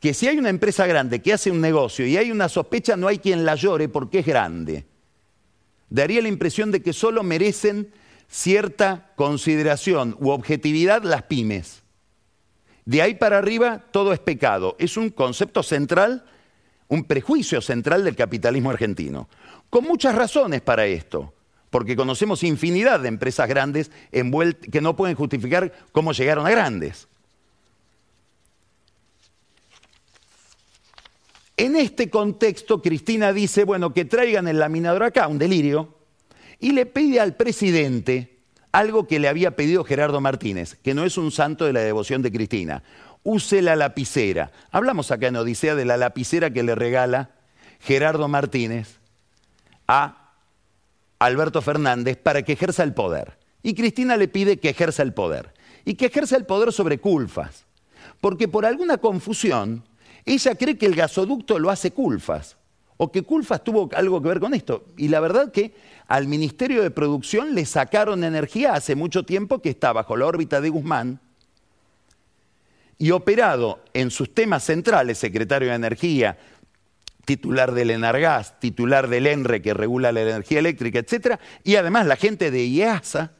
que 0.00 0.14
si 0.14 0.28
hay 0.28 0.38
una 0.38 0.50
empresa 0.50 0.86
grande 0.86 1.22
que 1.22 1.32
hace 1.32 1.50
un 1.50 1.60
negocio 1.60 2.06
y 2.06 2.16
hay 2.16 2.30
una 2.30 2.48
sospecha, 2.48 2.96
no 2.96 3.08
hay 3.08 3.18
quien 3.18 3.44
la 3.44 3.54
llore 3.54 3.88
porque 3.88 4.20
es 4.20 4.26
grande. 4.26 4.84
Daría 5.88 6.20
la 6.20 6.28
impresión 6.28 6.70
de 6.70 6.82
que 6.82 6.92
solo 6.92 7.22
merecen 7.22 7.92
cierta 8.28 9.12
consideración 9.16 10.16
u 10.20 10.30
objetividad 10.30 11.02
las 11.02 11.22
pymes. 11.22 11.82
De 12.84 13.00
ahí 13.00 13.14
para 13.14 13.38
arriba 13.38 13.84
todo 13.92 14.12
es 14.12 14.18
pecado. 14.18 14.76
Es 14.78 14.96
un 14.96 15.10
concepto 15.10 15.62
central, 15.62 16.24
un 16.88 17.04
prejuicio 17.04 17.60
central 17.60 18.04
del 18.04 18.16
capitalismo 18.16 18.70
argentino. 18.70 19.28
Con 19.70 19.84
muchas 19.84 20.14
razones 20.14 20.60
para 20.60 20.86
esto 20.86 21.32
porque 21.70 21.96
conocemos 21.96 22.44
infinidad 22.44 23.00
de 23.00 23.08
empresas 23.08 23.48
grandes 23.48 23.90
que 24.12 24.80
no 24.80 24.94
pueden 24.94 25.16
justificar 25.16 25.72
cómo 25.90 26.12
llegaron 26.12 26.46
a 26.46 26.50
grandes. 26.50 27.08
En 31.56 31.76
este 31.76 32.10
contexto, 32.10 32.82
Cristina 32.82 33.32
dice, 33.32 33.64
bueno, 33.64 33.92
que 33.92 34.04
traigan 34.04 34.48
el 34.48 34.58
laminador 34.58 35.04
acá, 35.04 35.28
un 35.28 35.38
delirio, 35.38 35.94
y 36.58 36.72
le 36.72 36.86
pide 36.86 37.20
al 37.20 37.36
presidente 37.36 38.38
algo 38.72 39.06
que 39.06 39.20
le 39.20 39.28
había 39.28 39.54
pedido 39.54 39.84
Gerardo 39.84 40.20
Martínez, 40.20 40.74
que 40.82 40.94
no 40.94 41.04
es 41.04 41.16
un 41.16 41.30
santo 41.30 41.64
de 41.64 41.72
la 41.72 41.80
devoción 41.80 42.22
de 42.22 42.32
Cristina. 42.32 42.82
Use 43.22 43.62
la 43.62 43.76
lapicera. 43.76 44.50
Hablamos 44.72 45.12
acá 45.12 45.28
en 45.28 45.36
Odisea 45.36 45.76
de 45.76 45.84
la 45.84 45.96
lapicera 45.96 46.50
que 46.50 46.64
le 46.64 46.74
regala 46.74 47.30
Gerardo 47.80 48.26
Martínez 48.26 48.98
a 49.86 50.32
Alberto 51.20 51.62
Fernández 51.62 52.16
para 52.16 52.42
que 52.42 52.54
ejerza 52.54 52.82
el 52.82 52.94
poder. 52.94 53.38
Y 53.62 53.74
Cristina 53.74 54.16
le 54.16 54.26
pide 54.26 54.58
que 54.58 54.70
ejerza 54.70 55.02
el 55.02 55.14
poder. 55.14 55.54
Y 55.84 55.94
que 55.94 56.06
ejerza 56.06 56.36
el 56.36 56.44
poder 56.44 56.72
sobre 56.72 56.98
Culfas. 56.98 57.66
Porque 58.20 58.48
por 58.48 58.66
alguna 58.66 58.98
confusión, 58.98 59.84
ella 60.24 60.54
cree 60.54 60.78
que 60.78 60.86
el 60.86 60.94
gasoducto 60.94 61.58
lo 61.58 61.70
hace 61.70 61.90
Culfas. 61.90 62.56
O 62.96 63.10
que 63.10 63.22
Culfas 63.22 63.64
tuvo 63.64 63.90
algo 63.94 64.22
que 64.22 64.28
ver 64.28 64.40
con 64.40 64.54
esto. 64.54 64.86
Y 64.96 65.08
la 65.08 65.20
verdad 65.20 65.50
que 65.50 65.74
al 66.06 66.28
Ministerio 66.28 66.82
de 66.82 66.90
Producción 66.90 67.54
le 67.54 67.66
sacaron 67.66 68.24
energía 68.24 68.74
hace 68.74 68.94
mucho 68.94 69.24
tiempo 69.24 69.60
que 69.60 69.70
está 69.70 69.92
bajo 69.92 70.16
la 70.16 70.26
órbita 70.26 70.60
de 70.60 70.68
Guzmán 70.68 71.20
y 72.98 73.10
operado 73.10 73.82
en 73.92 74.10
sus 74.10 74.32
temas 74.32 74.64
centrales, 74.64 75.18
secretario 75.18 75.68
de 75.68 75.74
Energía, 75.74 76.38
titular 77.24 77.72
del 77.72 77.90
Enargas, 77.90 78.60
titular 78.60 79.08
del 79.08 79.26
ENRE 79.26 79.62
que 79.62 79.74
regula 79.74 80.12
la 80.12 80.22
energía 80.22 80.60
eléctrica, 80.60 81.00
etc. 81.00 81.38
Y 81.64 81.76
además 81.76 82.06
la 82.06 82.16
gente 82.16 82.50
de 82.50 82.64
IEASA. 82.64 83.32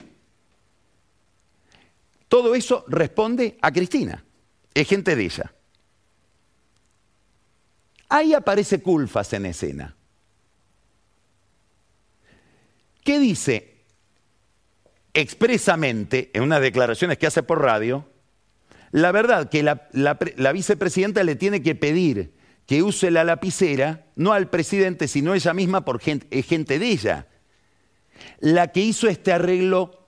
Todo 2.28 2.54
eso 2.54 2.84
responde 2.88 3.58
a 3.62 3.70
Cristina, 3.70 4.24
es 4.72 4.88
gente 4.88 5.14
de 5.14 5.24
ella. 5.24 5.54
Ahí 8.08 8.34
aparece 8.34 8.80
Culfas 8.80 9.32
en 9.32 9.46
escena. 9.46 9.96
¿Qué 13.02 13.18
dice 13.18 13.84
expresamente 15.12 16.30
en 16.32 16.42
unas 16.42 16.60
declaraciones 16.60 17.18
que 17.18 17.26
hace 17.26 17.42
por 17.42 17.60
radio? 17.60 18.06
la 18.94 19.10
verdad 19.10 19.50
que 19.50 19.64
la, 19.64 20.52
vicepresidenta 20.52 21.24
le 21.24 21.34
tiene 21.34 21.62
que 21.62 21.74
pedir 21.74 22.32
que 22.64 22.84
use 22.84 23.10
la 23.10 23.24
lapicera, 23.24 24.06
no 24.14 24.32
al 24.32 24.48
presidente, 24.48 25.08
sino 25.08 25.34
ella 25.34 25.52
misma, 25.52 25.84
porque 25.84 26.20
es 26.30 26.46
gente 26.46 26.78
de 26.78 26.86
ella, 26.86 27.26
la 28.38 28.68
que 28.68 28.82
hizo 28.82 29.08
este 29.08 29.32
arreglo 29.32 30.06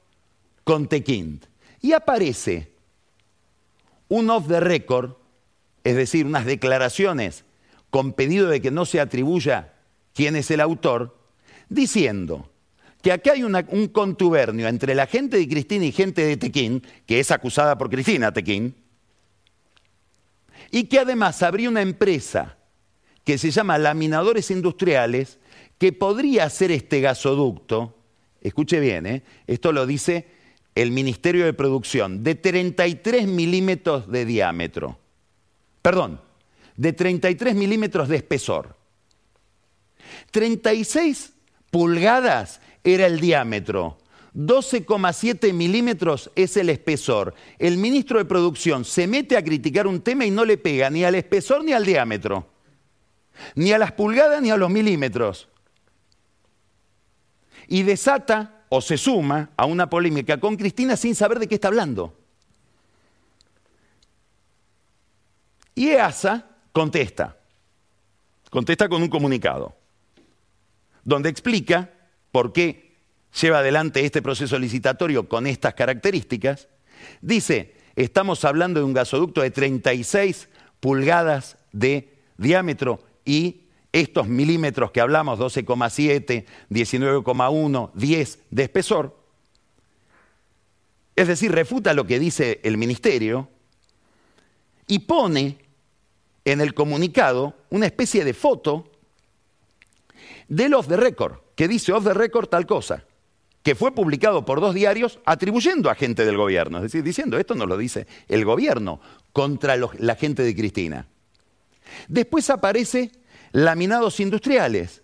con 0.63 0.89
Tequín. 0.89 1.41
Y 1.83 1.95
aparece 1.95 2.71
un 4.07 4.31
off 4.31 4.47
the 4.47 4.61
record, 4.61 5.17
es 5.83 5.97
decir, 5.97 6.25
unas 6.25 6.47
declaraciones 6.47 7.45
con 7.97 8.13
pedido 8.13 8.51
de 8.51 8.61
que 8.61 8.71
no 8.71 8.85
se 8.85 9.01
atribuya 9.01 9.73
quién 10.13 10.37
es 10.37 10.51
el 10.51 10.61
autor, 10.61 11.17
diciendo 11.71 12.51
que 13.01 13.11
acá 13.11 13.33
hay 13.33 13.43
un 13.43 13.89
contubernio 13.89 14.69
entre 14.69 14.95
la 14.95 15.07
gente 15.07 15.39
de 15.39 15.49
Cristina 15.49 15.87
y 15.87 15.93
gente 15.93 16.23
de 16.27 16.37
Tequín, 16.37 16.83
que 17.07 17.21
es 17.21 17.31
acusada 17.31 17.79
por 17.79 17.89
Cristina 17.89 18.35
Tequín, 18.35 18.75
y 20.71 20.85
que 20.85 20.99
además 20.99 21.43
habría 21.43 21.71
una 21.71 21.81
empresa 21.81 22.59
que 23.25 23.39
se 23.39 23.51
llama 23.51 23.79
Laminadores 23.79 24.51
Industriales 24.51 25.39
que 25.79 25.95
podría 25.95 26.45
hacer 26.45 26.73
este 26.73 27.01
gasoducto, 27.01 27.97
escuche 28.43 28.79
bien, 28.79 29.07
¿eh? 29.07 29.23
esto 29.47 29.73
lo 29.73 29.87
dice 29.87 30.27
el 30.75 30.91
Ministerio 30.91 31.47
de 31.47 31.55
Producción, 31.55 32.23
de 32.23 32.35
33 32.35 33.27
milímetros 33.27 34.13
de 34.13 34.27
diámetro, 34.27 34.99
perdón, 35.81 36.26
de 36.77 36.93
33 36.93 37.55
milímetros 37.55 38.09
de 38.09 38.17
espesor. 38.17 38.77
36 40.31 41.33
pulgadas 41.71 42.61
era 42.85 43.07
el 43.07 43.21
diámetro. 43.21 43.99
12,7 44.35 45.53
milímetros 45.55 46.31
es 46.35 46.57
el 46.59 46.69
espesor. 46.69 47.35
El 47.59 47.79
ministro 47.79 48.19
de 48.19 48.27
Producción 48.27 48.85
se 48.85 49.07
mete 49.07 49.37
a 49.37 49.43
criticar 49.43 49.87
un 49.87 50.03
tema 50.03 50.27
y 50.27 50.31
no 50.31 50.45
le 50.45 50.59
pega 50.59 50.91
ni 50.91 51.05
al 51.05 51.15
espesor 51.15 51.65
ni 51.65 51.73
al 51.73 51.87
diámetro, 51.87 52.47
ni 53.55 53.73
a 53.73 53.79
las 53.79 53.93
pulgadas 53.93 54.43
ni 54.43 54.51
a 54.51 54.59
los 54.59 54.71
milímetros. 54.71 55.49
Y 57.67 57.83
desata 57.83 58.67
o 58.69 58.81
se 58.81 58.99
suma 58.99 59.51
a 59.57 59.65
una 59.65 59.89
polémica 59.89 60.39
con 60.39 60.57
Cristina 60.57 60.97
sin 60.97 61.15
saber 61.15 61.39
de 61.39 61.49
qué 61.49 61.55
está 61.55 61.69
hablando. 61.69 62.15
Y 65.75 65.89
EASA 65.89 66.56
contesta, 66.77 67.39
contesta 68.51 68.87
con 68.87 69.01
un 69.01 69.09
comunicado, 69.09 69.75
donde 71.05 71.31
explica 71.31 71.89
por 72.31 72.53
qué 72.53 72.93
lleva 73.41 73.61
adelante 73.61 74.05
este 74.05 74.21
proceso 74.21 74.59
licitatorio 74.59 75.27
con 75.27 75.47
estas 75.47 75.73
características, 75.73 76.69
dice, 77.23 77.77
estamos 77.97 78.45
hablando 78.45 78.79
de 78.79 78.85
un 78.85 78.93
gasoducto 78.93 79.41
de 79.41 79.51
36 79.51 80.51
pulgadas 80.79 81.57
de 81.73 82.13
diámetro 82.37 83.03
y 83.25 83.63
estos 83.91 84.29
milímetros 84.29 84.91
que 84.91 85.01
hablamos, 85.01 85.39
12,7, 85.39 86.45
19,1, 86.69 87.91
10 87.95 88.39
de 88.51 88.63
espesor, 88.63 89.19
es 91.15 91.27
decir, 91.27 91.53
refuta 91.53 91.95
lo 91.95 92.07
que 92.07 92.19
dice 92.19 92.61
el 92.65 92.77
ministerio 92.77 93.49
y 94.87 94.99
pone 94.99 95.65
en 96.47 96.63
el 96.63 96.73
comunicado 96.73 97.55
una 97.69 97.85
especie 97.85 98.25
de 98.25 98.33
foto 98.33 98.91
del 100.49 100.73
off 100.73 100.89
the 100.89 100.97
record, 100.97 101.41
que 101.55 101.69
dice 101.69 101.93
off 101.93 102.05
the 102.05 102.15
record 102.15 102.49
tal 102.49 102.67
cosa 102.67 103.05
que 103.67 103.75
fue 103.75 103.93
publicado 103.93 104.45
por 104.45 104.61
dos 104.61 104.77
diarios 104.77 105.19
atribuyendo 105.25 105.91
a 105.91 105.97
gente 105.97 106.25
del 106.25 106.37
gobierno, 106.37 106.79
es 106.79 106.85
decir, 106.85 107.03
diciendo 107.03 107.37
esto 107.37 107.57
no 107.57 107.67
lo 107.67 107.77
dice 107.77 108.07
el 108.29 108.45
gobierno 108.45 109.01
contra 109.33 109.77
la 109.77 110.15
gente 110.15 110.45
de 110.45 110.55
Cristina. 110.55 111.09
Después 112.07 112.49
aparece 112.49 113.11
laminados 113.51 114.21
industriales, 114.21 115.03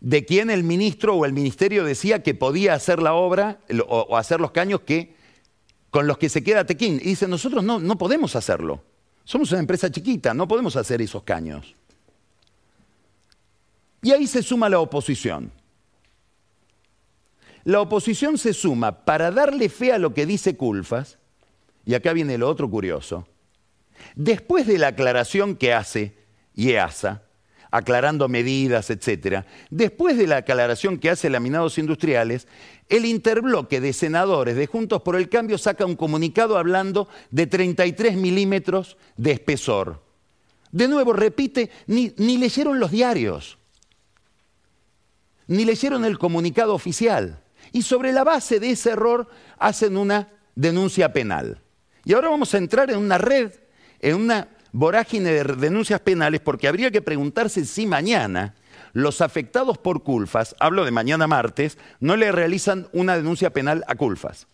de 0.00 0.26
quien 0.26 0.50
el 0.50 0.64
ministro 0.64 1.16
o 1.16 1.24
el 1.24 1.32
ministerio 1.32 1.82
decía 1.82 2.22
que 2.22 2.34
podía 2.34 2.74
hacer 2.74 3.00
la 3.00 3.14
obra 3.14 3.60
o, 3.88 4.14
hacer 4.14 4.38
los 4.40 4.50
caños 4.50 4.80
que, 4.80 5.16
con 5.88 6.06
los 6.06 6.18
que 6.18 6.28
se 6.28 6.44
queda 6.44 6.66
Tequín. 6.66 6.96
Y 6.96 7.08
dice, 7.08 7.26
nosotros 7.26 7.64
no, 7.64 7.80
no 7.80 7.96
podemos 7.96 8.36
hacerlo. 8.36 8.84
Somos 9.26 9.52
una 9.52 9.60
empresa 9.60 9.90
chiquita, 9.90 10.32
no 10.32 10.48
podemos 10.48 10.74
hacer 10.76 11.02
esos 11.02 11.22
caños. 11.22 11.74
Y 14.00 14.12
ahí 14.12 14.26
se 14.26 14.42
suma 14.42 14.70
la 14.70 14.80
oposición 14.80 15.52
la 17.66 17.80
oposición 17.80 18.38
se 18.38 18.54
suma 18.54 19.04
para 19.04 19.32
darle 19.32 19.68
fe 19.68 19.92
a 19.92 19.98
lo 19.98 20.14
que 20.14 20.24
dice 20.24 20.56
Culfas, 20.56 21.18
y 21.84 21.94
acá 21.94 22.12
viene 22.12 22.38
lo 22.38 22.48
otro 22.48 22.70
curioso, 22.70 23.26
después 24.14 24.68
de 24.68 24.78
la 24.78 24.88
aclaración 24.88 25.56
que 25.56 25.74
hace 25.74 26.16
IEASA, 26.54 27.24
aclarando 27.76 28.28
medidas, 28.28 28.90
etc., 28.90 29.44
después 29.70 30.16
de 30.16 30.26
la 30.26 30.38
aclaración 30.38 30.98
que 30.98 31.10
hace 31.10 31.30
Laminados 31.30 31.78
Industriales, 31.78 32.48
el 32.88 33.04
interbloque 33.04 33.80
de 33.80 33.92
senadores 33.92 34.56
de 34.56 34.66
Juntos 34.66 35.02
por 35.02 35.16
el 35.16 35.28
Cambio 35.28 35.58
saca 35.58 35.84
un 35.84 35.96
comunicado 35.96 36.56
hablando 36.56 37.08
de 37.30 37.46
33 37.46 38.16
milímetros 38.16 38.96
de 39.16 39.32
espesor. 39.32 40.02
De 40.72 40.88
nuevo, 40.88 41.12
repite, 41.12 41.70
ni, 41.86 42.14
ni 42.16 42.38
leyeron 42.38 42.80
los 42.80 42.90
diarios, 42.90 43.58
ni 45.46 45.64
leyeron 45.64 46.04
el 46.04 46.18
comunicado 46.18 46.74
oficial 46.74 47.42
y 47.72 47.82
sobre 47.82 48.12
la 48.12 48.24
base 48.24 48.58
de 48.58 48.70
ese 48.70 48.90
error 48.90 49.28
hacen 49.58 49.96
una 49.96 50.28
denuncia 50.54 51.12
penal. 51.12 51.60
Y 52.04 52.14
ahora 52.14 52.30
vamos 52.30 52.54
a 52.54 52.58
entrar 52.58 52.90
en 52.90 52.98
una 52.98 53.18
red, 53.18 53.52
en 54.00 54.16
una 54.16 54.48
vorágine 54.76 55.30
de 55.32 55.44
denuncias 55.56 56.00
penales, 56.00 56.40
porque 56.40 56.68
habría 56.68 56.90
que 56.90 57.00
preguntarse 57.00 57.64
si 57.64 57.86
mañana 57.86 58.54
los 58.92 59.22
afectados 59.22 59.78
por 59.78 60.02
culfas, 60.02 60.54
hablo 60.60 60.84
de 60.84 60.90
mañana 60.90 61.26
martes, 61.26 61.78
no 61.98 62.14
le 62.14 62.30
realizan 62.30 62.86
una 62.92 63.16
denuncia 63.16 63.50
penal 63.50 63.84
a 63.88 63.94
culfas. 63.94 64.46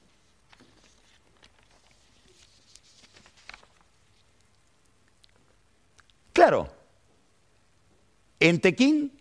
Claro, 6.32 6.72
en 8.38 8.60
Tequín 8.60 9.18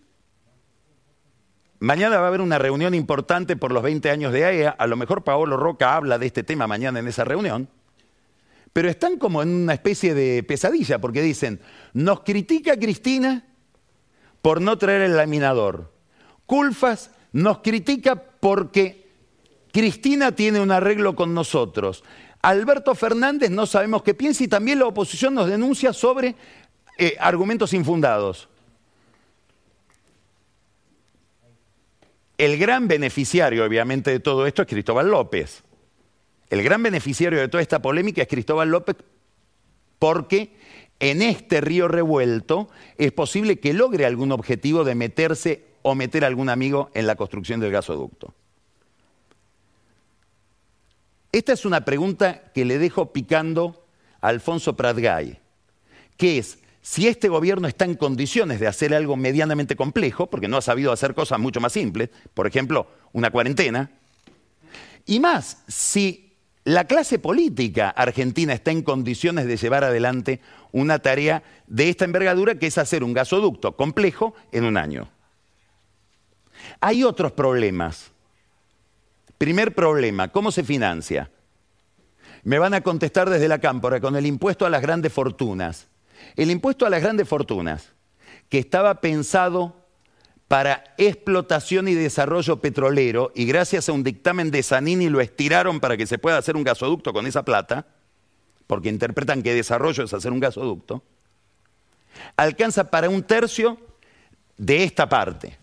Mañana 1.80 2.20
va 2.20 2.26
a 2.26 2.28
haber 2.28 2.42
una 2.42 2.60
reunión 2.60 2.94
importante 2.94 3.56
por 3.56 3.72
los 3.72 3.82
20 3.82 4.12
años 4.12 4.32
de 4.32 4.46
AEA. 4.46 4.70
A 4.70 4.86
lo 4.86 4.96
mejor 4.96 5.24
Paolo 5.24 5.58
Roca 5.58 5.96
habla 5.96 6.20
de 6.20 6.28
este 6.28 6.44
tema 6.44 6.68
mañana 6.68 7.00
en 7.00 7.08
esa 7.08 7.24
reunión. 7.24 7.70
Pero 8.74 8.90
están 8.90 9.18
como 9.18 9.42
en 9.42 9.50
una 9.50 9.74
especie 9.74 10.14
de 10.14 10.44
pesadilla 10.44 11.00
porque 11.00 11.22
dicen, 11.22 11.60
nos 11.94 12.22
critica 12.22 12.78
Cristina 12.78 13.46
por 14.42 14.62
no 14.62 14.78
traer 14.78 15.02
el 15.02 15.18
laminador. 15.18 15.92
Culfas 16.46 17.12
nos 17.34 17.60
critica 17.60 18.16
porque 18.16 19.10
Cristina 19.72 20.34
tiene 20.34 20.60
un 20.60 20.72
arreglo 20.72 21.16
con 21.16 21.34
nosotros. 21.34 22.04
Alberto 22.42 22.96
Fernández 22.96 23.52
no 23.52 23.66
sabemos 23.66 24.04
qué 24.04 24.14
piensa 24.14 24.44
y 24.44 24.48
también 24.48 24.80
la 24.80 24.88
oposición 24.88 25.34
nos 25.34 25.48
denuncia 25.48 25.94
sobre 25.94 26.36
eh, 26.98 27.16
argumentos 27.20 27.74
infundados. 27.74 28.48
El 32.38 32.58
gran 32.58 32.88
beneficiario, 32.88 33.64
obviamente, 33.64 34.10
de 34.10 34.20
todo 34.20 34.48
esto 34.48 34.64
es 34.64 34.68
Cristóbal 34.68 35.12
López. 35.12 35.64
El 36.52 36.64
gran 36.64 36.84
beneficiario 36.84 37.40
de 37.40 37.48
toda 37.48 37.64
esta 37.64 37.82
polémica 37.82 38.22
es 38.22 38.28
Cristóbal 38.28 38.70
López 38.70 38.98
porque 39.98 40.54
en 41.00 41.22
este 41.22 41.62
río 41.62 41.88
revuelto 41.88 42.70
es 42.98 43.14
posible 43.14 43.60
que 43.60 43.74
logre 43.74 44.06
algún 44.06 44.34
objetivo 44.34 44.84
de 44.84 44.94
meterse 44.94 45.64
o 45.82 45.96
meter 45.96 46.26
a 46.26 46.28
algún 46.28 46.50
amigo 46.50 46.92
en 46.94 47.08
la 47.08 47.16
construcción 47.16 47.62
del 47.62 47.72
gasoducto. 47.72 48.34
Esta 51.32 51.54
es 51.54 51.64
una 51.64 51.86
pregunta 51.86 52.52
que 52.54 52.66
le 52.66 52.80
dejo 52.80 53.14
picando 53.14 53.86
a 54.20 54.28
Alfonso 54.28 54.76
Pratgay, 54.76 55.40
que 56.18 56.38
es, 56.38 56.60
si 56.82 57.08
este 57.08 57.30
gobierno 57.30 57.70
está 57.70 57.86
en 57.86 57.96
condiciones 57.96 58.60
de 58.60 58.68
hacer 58.68 58.94
algo 58.94 59.16
medianamente 59.16 59.78
complejo, 59.78 60.30
porque 60.30 60.50
no 60.50 60.58
ha 60.58 60.62
sabido 60.62 60.92
hacer 60.92 61.16
cosas 61.16 61.40
mucho 61.40 61.62
más 61.62 61.72
simples, 61.72 62.10
por 62.34 62.46
ejemplo, 62.46 62.88
una 63.14 63.32
cuarentena, 63.32 63.90
y 65.06 65.22
más, 65.22 65.64
si 65.70 66.31
la 66.63 66.86
clase 66.86 67.17
política 67.17 67.89
argentina 67.89 68.54
está 68.54 68.71
en 68.71 68.84
condiciones 68.84 69.47
de 69.47 69.58
llevar 69.58 69.84
adelante 69.84 70.41
una 70.71 71.00
tarea 71.00 71.43
de 71.67 71.89
esta 71.89 72.06
envergadura, 72.06 72.56
que 72.56 72.67
es 72.67 72.78
hacer 72.78 73.04
un 73.04 73.13
gasoducto 73.13 73.76
complejo 73.76 74.36
en 74.52 74.65
un 74.65 74.78
año. 74.78 75.10
Hay 76.80 77.04
otros 77.04 77.32
problemas. 77.32 78.12
Primer 79.39 79.74
problema, 79.74 80.28
¿cómo 80.28 80.52
se 80.52 80.63
financia? 80.63 81.32
Me 82.43 82.60
van 82.60 82.76
a 82.76 82.82
contestar 82.82 83.30
desde 83.30 83.47
la 83.47 83.60
cámpora 83.60 84.00
con 84.00 84.15
el 84.15 84.28
impuesto 84.28 84.65
a 84.65 84.69
las 84.69 84.84
grandes 84.84 85.12
fortunas. 85.12 85.88
El 86.36 86.52
impuesto 86.52 86.86
a 86.86 86.91
las 86.91 87.02
grandes 87.02 87.28
fortunas, 87.28 87.89
que 88.50 88.60
estaba 88.60 89.02
pensado 89.02 89.81
para 90.52 90.84
explotación 90.98 91.88
y 91.88 91.94
desarrollo 91.94 92.58
petrolero, 92.58 93.32
y 93.34 93.46
gracias 93.46 93.88
a 93.88 93.94
un 93.94 94.04
dictamen 94.04 94.52
de 94.52 94.62
Zanini 94.62 95.08
lo 95.08 95.22
estiraron 95.22 95.80
para 95.80 95.96
que 95.96 96.06
se 96.06 96.18
pueda 96.18 96.38
hacer 96.38 96.58
un 96.58 96.66
gasoducto 96.66 97.14
con 97.14 97.26
esa 97.26 97.46
plata, 97.46 97.88
porque 98.68 98.90
interpretan 98.90 99.44
que 99.44 99.54
desarrollo 99.54 100.04
es 100.04 100.14
hacer 100.14 100.34
un 100.34 100.42
gasoducto, 100.42 101.04
alcanza 102.36 102.92
para 102.92 103.10
un 103.10 103.24
tercio 103.24 103.78
de 104.58 104.84
esta 104.84 105.08
parte. 105.08 105.58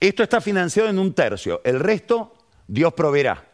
Esto 0.00 0.22
está 0.22 0.40
financiado 0.40 0.88
en 0.88 0.98
un 0.98 1.12
tercio, 1.12 1.60
el 1.64 1.80
resto 1.80 2.32
Dios 2.66 2.94
proveerá. 2.94 3.46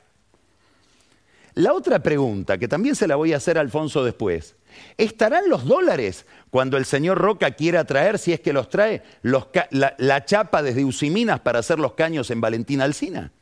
La 1.55 1.72
otra 1.72 2.01
pregunta, 2.01 2.59
que 2.59 2.68
también 2.68 2.94
se 2.94 3.09
la 3.09 3.16
voy 3.16 3.33
a 3.33 3.38
hacer 3.38 3.59
a 3.59 3.61
Alfonso 3.61 4.05
después, 4.05 4.55
¿estarán 4.96 5.48
los 5.48 5.64
dólares 5.64 6.26
cuando 6.50 6.76
el 6.76 6.85
señor 6.85 7.18
Roca 7.18 7.50
quiera 7.52 7.85
traer, 7.85 8.18
si 8.18 8.32
es 8.32 8.40
que 8.40 8.52
los 8.52 8.68
trae, 8.68 9.02
la, 9.22 10.24
chapa 10.24 10.62
desde 10.62 10.85
Usiminas 10.85 11.40
para 11.40 11.61
hacer 11.61 11.78
los 11.78 11.94
caños 11.94 12.30
en 12.30 12.40
Valentín 12.40 12.80
Alcina? 12.80 13.32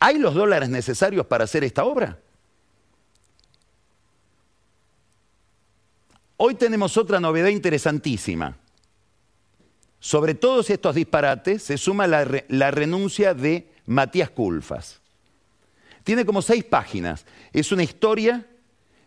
¿Hay 0.00 0.18
los 0.18 0.34
dólares 0.34 0.68
necesarios 0.68 1.26
para 1.26 1.44
hacer 1.44 1.62
esta 1.62 1.84
obra? 1.84 2.18
Hoy 6.36 6.54
tenemos 6.54 6.96
otra 6.96 7.20
novedad 7.20 7.48
interesantísima. 7.48 8.56
Sobre 9.98 10.34
todos 10.34 10.70
estos 10.70 10.94
disparates 10.94 11.62
se 11.62 11.76
suma 11.76 12.06
la, 12.06 12.26
la 12.48 12.70
renuncia 12.70 13.34
de 13.34 13.70
Matías 13.84 14.30
Culfas. 14.30 15.00
Tiene 16.02 16.24
como 16.24 16.40
seis 16.42 16.64
páginas. 16.64 17.26
Es 17.52 17.72
una 17.72 17.82
historia 17.82 18.46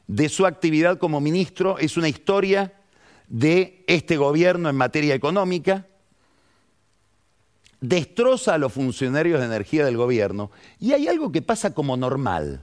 de 0.08 0.30
su 0.30 0.46
actividad 0.46 0.98
como 0.98 1.22
ministro, 1.22 1.78
es 1.78 1.98
una 1.98 2.10
historia 2.10 2.74
de 3.28 3.84
este 3.88 4.18
gobierno 4.18 4.70
en 4.70 4.76
materia 4.76 5.16
económica, 5.16 5.88
destroza 7.80 8.54
a 8.54 8.58
los 8.58 8.72
funcionarios 8.72 9.40
de 9.40 9.46
energía 9.46 9.86
del 9.86 9.98
gobierno 9.98 10.52
y 10.80 10.94
hay 10.94 11.08
algo 11.08 11.32
que 11.32 11.42
pasa 11.42 11.74
como 11.74 11.98
normal. 11.98 12.62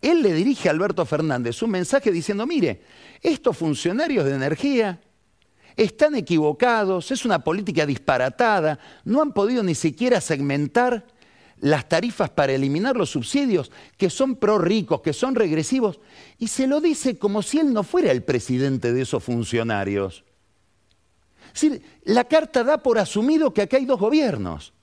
Él 0.00 0.22
le 0.22 0.32
dirige 0.32 0.68
a 0.68 0.72
Alberto 0.72 1.04
Fernández 1.04 1.62
un 1.62 1.70
mensaje 1.70 2.10
diciendo, 2.10 2.46
mire, 2.46 2.82
estos 3.22 3.56
funcionarios 3.56 4.24
de 4.24 4.34
energía 4.34 5.00
están 5.76 6.14
equivocados, 6.14 7.10
es 7.10 7.24
una 7.24 7.40
política 7.44 7.84
disparatada, 7.84 8.78
no 9.04 9.20
han 9.20 9.32
podido 9.32 9.62
ni 9.62 9.74
siquiera 9.74 10.20
segmentar 10.20 11.06
las 11.60 11.88
tarifas 11.88 12.30
para 12.30 12.52
eliminar 12.52 12.96
los 12.96 13.10
subsidios 13.10 13.70
que 13.96 14.10
son 14.10 14.36
pro 14.36 14.58
ricos, 14.58 15.00
que 15.00 15.12
son 15.12 15.34
regresivos, 15.34 16.00
y 16.38 16.48
se 16.48 16.66
lo 16.66 16.80
dice 16.80 17.18
como 17.18 17.42
si 17.42 17.58
él 17.58 17.72
no 17.72 17.82
fuera 17.82 18.12
el 18.12 18.22
presidente 18.22 18.92
de 18.92 19.02
esos 19.02 19.22
funcionarios. 19.24 20.24
Es 21.54 21.62
decir, 21.62 21.82
la 22.04 22.24
carta 22.24 22.62
da 22.62 22.78
por 22.78 22.98
asumido 22.98 23.54
que 23.54 23.62
acá 23.62 23.78
hay 23.78 23.86
dos 23.86 23.98
gobiernos. 23.98 24.74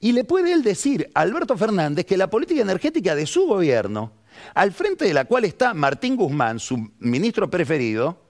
Y 0.00 0.12
le 0.12 0.24
puede 0.24 0.52
él 0.52 0.62
decir 0.62 1.10
a 1.14 1.20
Alberto 1.20 1.56
Fernández 1.56 2.04
que 2.04 2.16
la 2.16 2.28
política 2.28 2.60
energética 2.60 3.14
de 3.14 3.26
su 3.26 3.46
gobierno, 3.46 4.12
al 4.54 4.72
frente 4.72 5.06
de 5.06 5.14
la 5.14 5.24
cual 5.24 5.44
está 5.44 5.72
Martín 5.72 6.16
Guzmán, 6.16 6.58
su 6.58 6.90
ministro 6.98 7.48
preferido, 7.48 8.20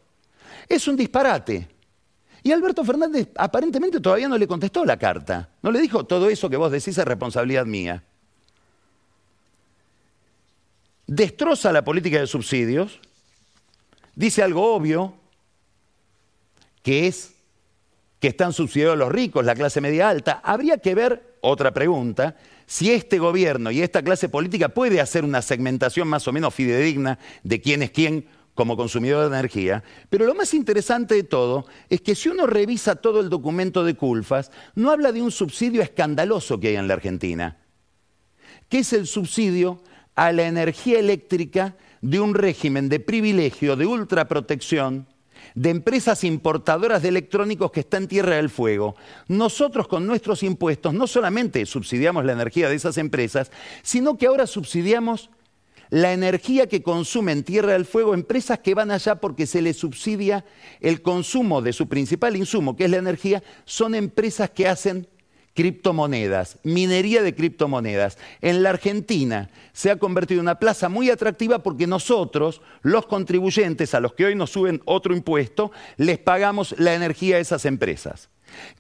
es 0.69 0.87
un 0.87 0.97
disparate. 0.97 1.69
Y 2.47 2.53
Alberto 2.53 2.85
Fernández 2.85 3.31
aparentemente 3.35 3.99
todavía 3.99 4.29
no 4.29 4.39
le 4.39 4.47
contestó 4.47 4.85
la 4.85 4.97
carta. 4.97 5.49
No 5.63 5.73
le 5.73 5.81
dijo 5.81 6.05
todo 6.05 6.31
eso 6.31 6.49
que 6.49 6.57
vos 6.57 6.71
decís 6.71 6.97
es 6.97 7.05
responsabilidad 7.05 7.67
mía. 7.67 8.05
Destroza 11.09 11.73
la 11.73 11.83
política 11.83 12.21
de 12.21 12.29
subsidios, 12.29 13.01
dice 14.15 14.45
algo 14.45 14.73
obvio, 14.73 15.17
que 16.85 17.09
es 17.09 17.35
que 18.21 18.29
están 18.29 18.53
subsidiados 18.53 18.97
los 18.97 19.11
ricos, 19.11 19.45
la 19.45 19.57
clase 19.57 19.81
media 19.81 20.09
alta. 20.09 20.41
Habría 20.45 20.79
que 20.79 20.95
ver, 20.95 21.39
otra 21.41 21.75
pregunta, 21.75 22.37
si 22.65 22.93
este 22.93 23.19
gobierno 23.19 23.73
y 23.73 23.83
esta 23.83 24.03
clase 24.03 24.29
política 24.29 24.69
puede 24.69 25.01
hacer 25.01 25.25
una 25.25 25.43
segmentación 25.43 26.07
más 26.07 26.29
o 26.29 26.33
menos 26.33 26.55
fidedigna 26.55 27.19
de 27.43 27.61
quién 27.61 27.83
es 27.83 27.91
quién 27.91 28.29
como 28.57 28.77
consumidor 28.77 29.21
de 29.21 29.37
energía, 29.37 29.85
pero 30.11 30.25
lo 30.25 30.35
más 30.35 30.55
interesante 30.55 31.15
de 31.15 31.23
todo 31.23 31.67
es 31.89 32.01
que 32.01 32.17
si 32.17 32.31
uno 32.31 32.47
revisa 32.47 32.97
todo 32.97 33.21
el 33.21 33.29
documento 33.29 33.85
de 33.85 33.95
Culfas, 33.95 34.51
no 34.75 34.91
habla 34.91 35.13
de 35.13 35.23
un 35.23 35.31
subsidio 35.31 35.83
escandaloso 35.83 36.59
que 36.59 36.69
hay 36.69 36.77
en 36.77 36.89
la 36.89 36.95
Argentina, 36.95 37.59
que 38.69 38.79
es 38.79 38.93
el 38.95 39.07
subsidio 39.07 39.83
a 40.17 40.33
la 40.33 40.47
energía 40.47 40.99
eléctrica 40.99 41.77
de 42.01 42.19
un 42.19 42.35
régimen 42.35 42.89
de 42.89 42.99
privilegio, 42.99 43.77
de 43.77 43.87
ultraprotección, 43.87 45.07
de 45.55 45.71
empresas 45.71 46.25
importadoras 46.25 47.03
de 47.03 47.09
electrónicos 47.09 47.71
que 47.71 47.81
están 47.81 48.05
en 48.05 48.09
Tierra 48.09 48.37
del 48.37 48.49
Fuego. 48.49 48.97
Nosotros 49.29 49.87
con 49.87 50.07
nuestros 50.07 50.43
impuestos 50.43 50.95
no 50.95 51.07
solamente 51.07 51.65
subsidiamos 51.67 52.25
la 52.25 52.33
energía 52.33 52.71
de 52.71 52.77
esas 52.77 52.97
empresas, 52.97 53.51
sino 53.83 54.17
que 54.17 54.27
ahora 54.27 54.47
subsidiamos 54.47 55.31
la 55.91 56.13
energía 56.13 56.69
que 56.69 56.83
consumen 56.83 57.45
Tierra 57.45 57.73
del 57.73 57.85
Fuego 57.85 58.15
empresas 58.15 58.59
que 58.61 58.75
van 58.75 58.91
allá 58.91 59.17
porque 59.17 59.47
se 59.47 59.63
les 59.63 59.77
subsidia 59.77 60.45
el 60.81 61.03
consumo 61.03 61.63
de 61.63 61.73
su 61.73 61.89
principal 61.89 62.37
insumo, 62.37 62.77
que 62.77 62.85
es 62.85 62.91
la 62.91 62.97
energía, 62.97 63.43
son 63.65 63.95
empresas 63.95 64.51
que 64.51 64.69
hacen 64.69 65.09
criptomonedas, 65.55 66.59
minería 66.65 67.23
de 67.23 67.35
criptomonedas. 67.35 68.19
En 68.43 68.63
la 68.63 68.71
Argentina 68.71 69.49
se 69.73 69.91
ha 69.91 69.97
convertido 69.97 70.41
en 70.41 70.45
una 70.45 70.59
plaza 70.59 70.89
muy 70.89 71.09
atractiva 71.09 71.63
porque 71.63 71.87
nosotros, 71.87 72.61
los 72.83 73.07
contribuyentes, 73.07 73.95
a 73.95 74.01
los 74.01 74.13
que 74.13 74.27
hoy 74.27 74.35
nos 74.35 74.51
suben 74.51 74.83
otro 74.85 75.17
impuesto, 75.17 75.73
les 75.97 76.19
pagamos 76.19 76.75
la 76.79 76.95
energía 76.95 77.37
a 77.37 77.41
esas 77.41 77.65
empresas 77.65 78.29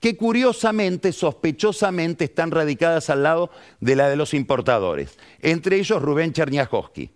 que 0.00 0.16
curiosamente, 0.16 1.12
sospechosamente, 1.12 2.24
están 2.24 2.50
radicadas 2.50 3.10
al 3.10 3.22
lado 3.22 3.50
de 3.80 3.96
la 3.96 4.08
de 4.08 4.16
los 4.16 4.34
importadores, 4.34 5.18
entre 5.40 5.76
ellos 5.76 6.02
Rubén 6.02 6.32
Cherniakowski. 6.32 7.10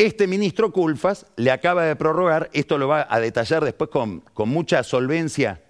Este 0.00 0.26
ministro 0.26 0.72
Culfas 0.72 1.26
le 1.36 1.50
acaba 1.50 1.84
de 1.84 1.94
prorrogar, 1.94 2.48
esto 2.54 2.78
lo 2.78 2.88
va 2.88 3.06
a 3.10 3.20
detallar 3.20 3.62
después 3.62 3.90
con, 3.90 4.24
mucha 4.46 4.82
solvencia 4.82 5.60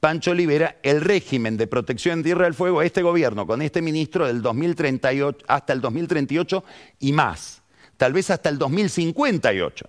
Pancho 0.00 0.32
Olivera, 0.32 0.78
el 0.82 1.02
régimen 1.02 1.56
de 1.56 1.68
protección 1.68 2.18
en 2.18 2.24
Tierra 2.24 2.46
del 2.46 2.54
Fuego, 2.54 2.82
este 2.82 3.02
gobierno 3.02 3.46
con 3.46 3.62
este 3.62 3.80
ministro 3.80 4.26
del 4.26 4.42
2038 4.42 5.44
hasta 5.46 5.72
el 5.72 5.80
2038 5.80 6.64
y 6.98 7.12
más, 7.12 7.62
tal 7.96 8.12
vez 8.12 8.30
hasta 8.30 8.48
el 8.48 8.58
2058. 8.58 9.86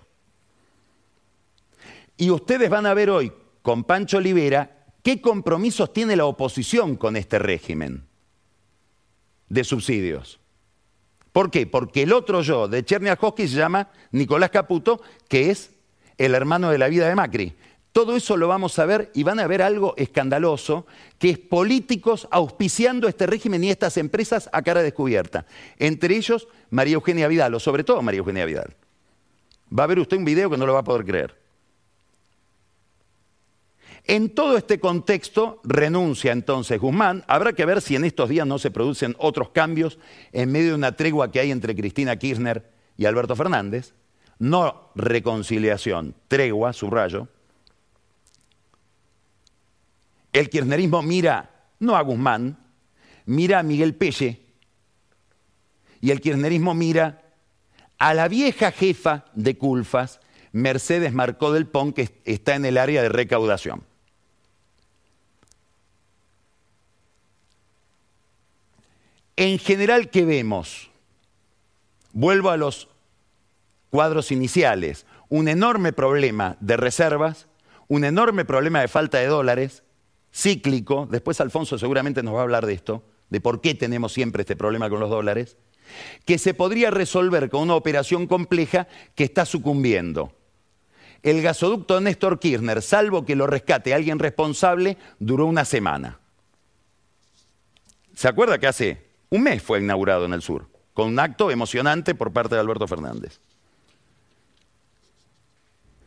Y 2.22 2.30
ustedes 2.30 2.70
van 2.70 2.86
a 2.86 2.94
ver 2.94 3.10
hoy 3.10 3.32
con 3.62 3.82
Pancho 3.82 4.18
Olivera 4.18 4.84
qué 5.02 5.20
compromisos 5.20 5.92
tiene 5.92 6.14
la 6.14 6.26
oposición 6.26 6.94
con 6.94 7.16
este 7.16 7.40
régimen 7.40 8.04
de 9.48 9.64
subsidios. 9.64 10.38
¿Por 11.32 11.50
qué? 11.50 11.66
Porque 11.66 12.02
el 12.02 12.12
otro 12.12 12.42
yo 12.42 12.68
de 12.68 12.84
Cherniakowski 12.84 13.48
se 13.48 13.56
llama 13.56 13.90
Nicolás 14.12 14.50
Caputo, 14.50 15.00
que 15.26 15.50
es 15.50 15.72
el 16.16 16.36
hermano 16.36 16.70
de 16.70 16.78
la 16.78 16.86
vida 16.86 17.08
de 17.08 17.16
Macri. 17.16 17.54
Todo 17.90 18.14
eso 18.14 18.36
lo 18.36 18.46
vamos 18.46 18.78
a 18.78 18.86
ver 18.86 19.10
y 19.14 19.24
van 19.24 19.40
a 19.40 19.48
ver 19.48 19.60
algo 19.60 19.94
escandaloso, 19.96 20.86
que 21.18 21.30
es 21.30 21.38
políticos 21.40 22.28
auspiciando 22.30 23.08
este 23.08 23.26
régimen 23.26 23.64
y 23.64 23.70
estas 23.70 23.96
empresas 23.96 24.48
a 24.52 24.62
cara 24.62 24.84
descubierta. 24.84 25.44
Entre 25.76 26.14
ellos, 26.14 26.46
María 26.70 26.94
Eugenia 26.94 27.26
Vidal, 27.26 27.52
o 27.52 27.58
sobre 27.58 27.82
todo 27.82 28.00
María 28.00 28.20
Eugenia 28.20 28.46
Vidal. 28.46 28.76
Va 29.76 29.82
a 29.82 29.88
ver 29.88 29.98
usted 29.98 30.18
un 30.18 30.24
video 30.24 30.48
que 30.48 30.56
no 30.56 30.66
lo 30.66 30.74
va 30.74 30.78
a 30.78 30.84
poder 30.84 31.04
creer. 31.04 31.41
En 34.04 34.34
todo 34.34 34.56
este 34.56 34.80
contexto 34.80 35.60
renuncia 35.62 36.32
entonces 36.32 36.80
Guzmán. 36.80 37.24
Habrá 37.28 37.52
que 37.52 37.64
ver 37.64 37.80
si 37.80 37.94
en 37.94 38.04
estos 38.04 38.28
días 38.28 38.46
no 38.46 38.58
se 38.58 38.70
producen 38.70 39.14
otros 39.18 39.50
cambios 39.50 39.98
en 40.32 40.50
medio 40.50 40.70
de 40.70 40.74
una 40.74 40.96
tregua 40.96 41.30
que 41.30 41.40
hay 41.40 41.50
entre 41.52 41.76
Cristina 41.76 42.16
Kirchner 42.16 42.68
y 42.96 43.06
Alberto 43.06 43.36
Fernández. 43.36 43.94
No 44.38 44.90
reconciliación, 44.96 46.16
tregua, 46.26 46.72
subrayo. 46.72 47.28
El 50.32 50.50
kirchnerismo 50.50 51.02
mira 51.02 51.50
no 51.78 51.96
a 51.96 52.02
Guzmán, 52.02 52.58
mira 53.26 53.60
a 53.60 53.62
Miguel 53.62 53.94
Pelle. 53.94 54.40
Y 56.00 56.10
el 56.10 56.20
kirchnerismo 56.20 56.74
mira 56.74 57.22
a 57.98 58.14
la 58.14 58.26
vieja 58.26 58.72
jefa 58.72 59.26
de 59.34 59.56
Culfas, 59.56 60.18
Mercedes 60.50 61.12
Marcó 61.12 61.52
del 61.52 61.68
Pon, 61.68 61.92
que 61.92 62.20
está 62.24 62.56
en 62.56 62.64
el 62.64 62.78
área 62.78 63.02
de 63.02 63.08
recaudación. 63.08 63.84
En 69.42 69.58
general, 69.58 70.08
¿qué 70.08 70.24
vemos? 70.24 70.88
Vuelvo 72.12 72.50
a 72.50 72.56
los 72.56 72.86
cuadros 73.90 74.30
iniciales. 74.30 75.04
Un 75.28 75.48
enorme 75.48 75.92
problema 75.92 76.56
de 76.60 76.76
reservas, 76.76 77.48
un 77.88 78.04
enorme 78.04 78.44
problema 78.44 78.82
de 78.82 78.86
falta 78.86 79.18
de 79.18 79.26
dólares, 79.26 79.82
cíclico, 80.32 81.08
después 81.10 81.40
Alfonso 81.40 81.76
seguramente 81.76 82.22
nos 82.22 82.36
va 82.36 82.38
a 82.38 82.42
hablar 82.42 82.66
de 82.66 82.74
esto, 82.74 83.02
de 83.30 83.40
por 83.40 83.60
qué 83.60 83.74
tenemos 83.74 84.12
siempre 84.12 84.42
este 84.42 84.54
problema 84.54 84.88
con 84.88 85.00
los 85.00 85.10
dólares, 85.10 85.56
que 86.24 86.38
se 86.38 86.54
podría 86.54 86.92
resolver 86.92 87.50
con 87.50 87.62
una 87.62 87.74
operación 87.74 88.28
compleja 88.28 88.86
que 89.16 89.24
está 89.24 89.44
sucumbiendo. 89.44 90.36
El 91.24 91.42
gasoducto 91.42 92.00
Néstor 92.00 92.38
Kirchner, 92.38 92.80
salvo 92.80 93.24
que 93.24 93.34
lo 93.34 93.48
rescate 93.48 93.92
alguien 93.92 94.20
responsable, 94.20 94.98
duró 95.18 95.46
una 95.46 95.64
semana 95.64 96.20
¿Se 98.14 98.28
acuerda 98.28 98.58
que 98.58 98.66
hace 98.68 99.01
un 99.32 99.42
mes 99.42 99.62
fue 99.62 99.80
inaugurado 99.80 100.26
en 100.26 100.34
el 100.34 100.42
sur? 100.42 100.68
Con 100.92 101.08
un 101.08 101.18
acto 101.18 101.50
emocionante 101.50 102.14
por 102.14 102.34
parte 102.34 102.54
de 102.54 102.60
Alberto 102.60 102.86
Fernández. 102.86 103.40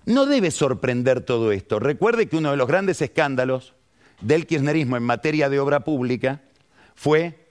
No 0.06 0.28
debe 0.28 0.52
sorprender 0.52 1.22
todo 1.22 1.52
esto. 1.52 1.80
Recuerde 1.80 2.28
que 2.28 2.38
uno 2.38 2.52
de 2.52 2.58
los 2.58 2.68
grandes 2.68 3.02
escándalos 3.02 3.74
del 4.22 4.46
kirchnerismo 4.46 4.96
en 4.96 5.02
materia 5.02 5.50
de 5.50 5.60
obra 5.60 5.80
pública 5.80 6.44
fue 6.94 7.50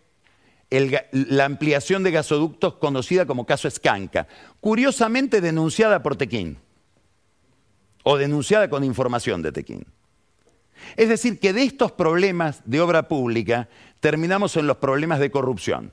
la 0.70 1.44
ampliación 1.44 2.04
de 2.04 2.12
gasoductos 2.12 2.74
conocida 2.74 3.26
como 3.26 3.44
caso 3.44 3.66
Escanca, 3.66 4.28
curiosamente 4.60 5.40
denunciada 5.40 6.04
por 6.04 6.14
Tequín, 6.14 6.58
o 8.04 8.16
denunciada 8.16 8.70
con 8.70 8.84
información 8.84 9.42
de 9.42 9.50
Tequín. 9.50 9.86
Es 10.96 11.08
decir, 11.08 11.40
que 11.40 11.52
de 11.52 11.64
estos 11.64 11.92
problemas 11.92 12.62
de 12.64 12.80
obra 12.80 13.08
pública 13.08 13.68
terminamos 14.04 14.54
en 14.58 14.66
los 14.66 14.76
problemas 14.76 15.18
de 15.18 15.30
corrupción. 15.30 15.90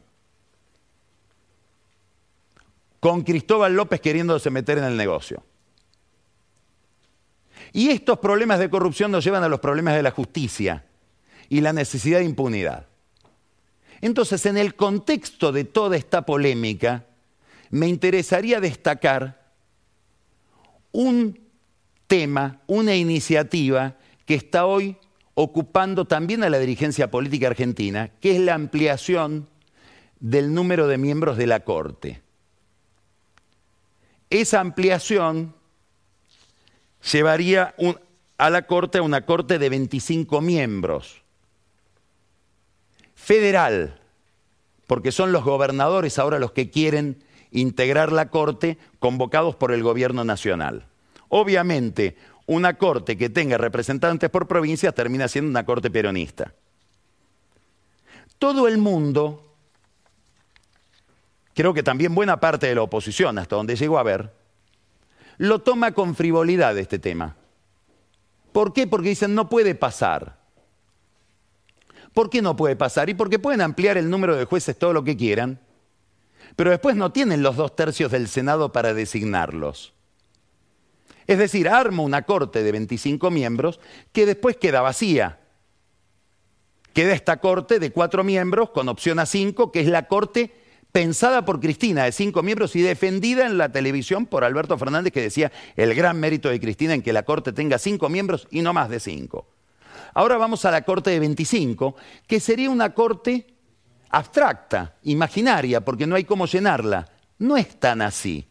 Con 2.99 3.21
Cristóbal 3.21 3.73
López 3.73 4.01
queriéndose 4.01 4.49
meter 4.49 4.79
en 4.79 4.83
el 4.83 4.97
negocio. 4.97 5.45
Y 7.71 7.87
estos 7.87 8.19
problemas 8.19 8.59
de 8.59 8.69
corrupción 8.69 9.11
nos 9.11 9.23
llevan 9.23 9.45
a 9.45 9.47
los 9.47 9.61
problemas 9.61 9.95
de 9.95 10.03
la 10.03 10.11
justicia 10.11 10.83
y 11.47 11.61
la 11.61 11.71
necesidad 11.71 12.19
de 12.19 12.25
impunidad. 12.25 12.85
Entonces, 14.01 14.45
en 14.45 14.57
el 14.57 14.75
contexto 14.75 15.53
de 15.53 15.63
toda 15.63 15.95
esta 15.95 16.25
polémica, 16.25 17.05
me 17.69 17.87
interesaría 17.87 18.59
destacar 18.59 19.53
un 20.91 21.39
tema, 22.07 22.59
una 22.67 22.93
iniciativa 22.93 23.95
que 24.25 24.35
está 24.35 24.65
hoy 24.65 24.97
ocupando 25.41 26.05
también 26.05 26.43
a 26.43 26.51
la 26.51 26.59
dirigencia 26.59 27.09
política 27.09 27.47
argentina, 27.47 28.11
que 28.21 28.35
es 28.35 28.39
la 28.39 28.53
ampliación 28.53 29.47
del 30.19 30.53
número 30.53 30.87
de 30.87 30.99
miembros 30.99 31.35
de 31.35 31.47
la 31.47 31.61
Corte. 31.61 32.21
Esa 34.29 34.59
ampliación 34.59 35.55
llevaría 37.11 37.73
a 38.37 38.49
la 38.51 38.67
Corte 38.67 38.99
a 38.99 39.01
una 39.01 39.25
Corte 39.25 39.57
de 39.57 39.69
25 39.69 40.41
miembros. 40.41 41.23
Federal, 43.15 43.99
porque 44.85 45.11
son 45.11 45.31
los 45.31 45.43
gobernadores 45.43 46.19
ahora 46.19 46.37
los 46.37 46.51
que 46.51 46.69
quieren 46.69 47.23
integrar 47.49 48.11
la 48.11 48.29
Corte 48.29 48.77
convocados 48.99 49.55
por 49.55 49.71
el 49.71 49.81
Gobierno 49.81 50.23
Nacional. 50.23 50.85
Obviamente, 51.29 52.15
una 52.51 52.77
Corte 52.77 53.17
que 53.17 53.29
tenga 53.29 53.57
representantes 53.57 54.29
por 54.29 54.45
provincias 54.45 54.93
termina 54.93 55.27
siendo 55.29 55.49
una 55.49 55.65
Corte 55.65 55.89
peronista. 55.89 56.53
Todo 58.37 58.67
el 58.67 58.77
mundo, 58.77 59.55
creo 61.53 61.73
que 61.73 61.81
también 61.81 62.13
buena 62.13 62.41
parte 62.41 62.67
de 62.67 62.75
la 62.75 62.81
oposición, 62.81 63.37
hasta 63.37 63.55
donde 63.55 63.77
llegó 63.77 63.97
a 63.97 64.03
ver, 64.03 64.33
lo 65.37 65.59
toma 65.59 65.93
con 65.93 66.13
frivolidad 66.13 66.77
este 66.77 66.99
tema. 66.99 67.37
¿Por 68.51 68.73
qué? 68.73 68.85
Porque 68.85 69.09
dicen 69.09 69.33
no 69.33 69.47
puede 69.47 69.73
pasar. 69.73 70.37
¿Por 72.13 72.29
qué 72.29 72.41
no 72.41 72.57
puede 72.57 72.75
pasar? 72.75 73.09
Y 73.09 73.13
porque 73.13 73.39
pueden 73.39 73.61
ampliar 73.61 73.97
el 73.97 74.09
número 74.09 74.35
de 74.35 74.43
jueces 74.43 74.77
todo 74.77 74.91
lo 74.91 75.05
que 75.05 75.15
quieran, 75.15 75.61
pero 76.57 76.69
después 76.69 76.97
no 76.97 77.13
tienen 77.13 77.43
los 77.43 77.55
dos 77.55 77.77
tercios 77.77 78.11
del 78.11 78.27
Senado 78.27 78.73
para 78.73 78.93
designarlos. 78.93 79.93
Es 81.31 81.37
decir, 81.37 81.69
arma 81.69 82.03
una 82.03 82.23
corte 82.23 82.61
de 82.61 82.73
25 82.73 83.31
miembros 83.31 83.79
que 84.11 84.25
después 84.25 84.57
queda 84.57 84.81
vacía. 84.81 85.39
Queda 86.91 87.13
esta 87.13 87.37
corte 87.37 87.79
de 87.79 87.93
cuatro 87.93 88.25
miembros 88.25 88.71
con 88.71 88.89
opción 88.89 89.17
a 89.17 89.25
cinco, 89.25 89.71
que 89.71 89.79
es 89.79 89.87
la 89.87 90.09
corte 90.09 90.53
pensada 90.91 91.45
por 91.45 91.61
Cristina 91.61 92.03
de 92.03 92.11
cinco 92.11 92.43
miembros 92.43 92.75
y 92.75 92.81
defendida 92.81 93.45
en 93.45 93.57
la 93.57 93.71
televisión 93.71 94.25
por 94.25 94.43
Alberto 94.43 94.77
Fernández, 94.77 95.13
que 95.13 95.21
decía 95.21 95.53
el 95.77 95.95
gran 95.95 96.19
mérito 96.19 96.49
de 96.49 96.59
Cristina 96.59 96.95
en 96.95 97.01
que 97.01 97.13
la 97.13 97.23
Corte 97.23 97.53
tenga 97.53 97.79
cinco 97.79 98.09
miembros 98.09 98.45
y 98.51 98.61
no 98.61 98.73
más 98.73 98.89
de 98.89 98.99
cinco. 98.99 99.47
Ahora 100.13 100.35
vamos 100.35 100.65
a 100.65 100.71
la 100.71 100.81
Corte 100.81 101.11
de 101.11 101.19
25, 101.21 101.95
que 102.27 102.41
sería 102.41 102.69
una 102.69 102.93
Corte 102.93 103.47
abstracta, 104.09 104.97
imaginaria, 105.03 105.79
porque 105.79 106.05
no 106.05 106.17
hay 106.17 106.25
cómo 106.25 106.45
llenarla. 106.45 107.07
No 107.39 107.55
es 107.55 107.79
tan 107.79 108.01
así. 108.01 108.50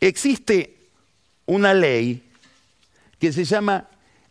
Existe 0.00 0.76
una 1.46 1.74
ley 1.74 2.22
que 3.18 3.32
se 3.32 3.44
llama 3.44 3.88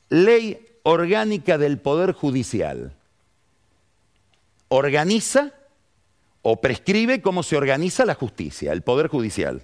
Ley 0.09 0.65
Orgánica 0.83 1.57
del 1.57 1.77
Poder 1.77 2.13
Judicial 2.13 2.95
organiza 4.69 5.51
o 6.41 6.61
prescribe 6.61 7.21
cómo 7.21 7.43
se 7.43 7.57
organiza 7.57 8.05
la 8.05 8.15
justicia, 8.15 8.71
el 8.71 8.81
Poder 8.81 9.07
Judicial. 9.07 9.63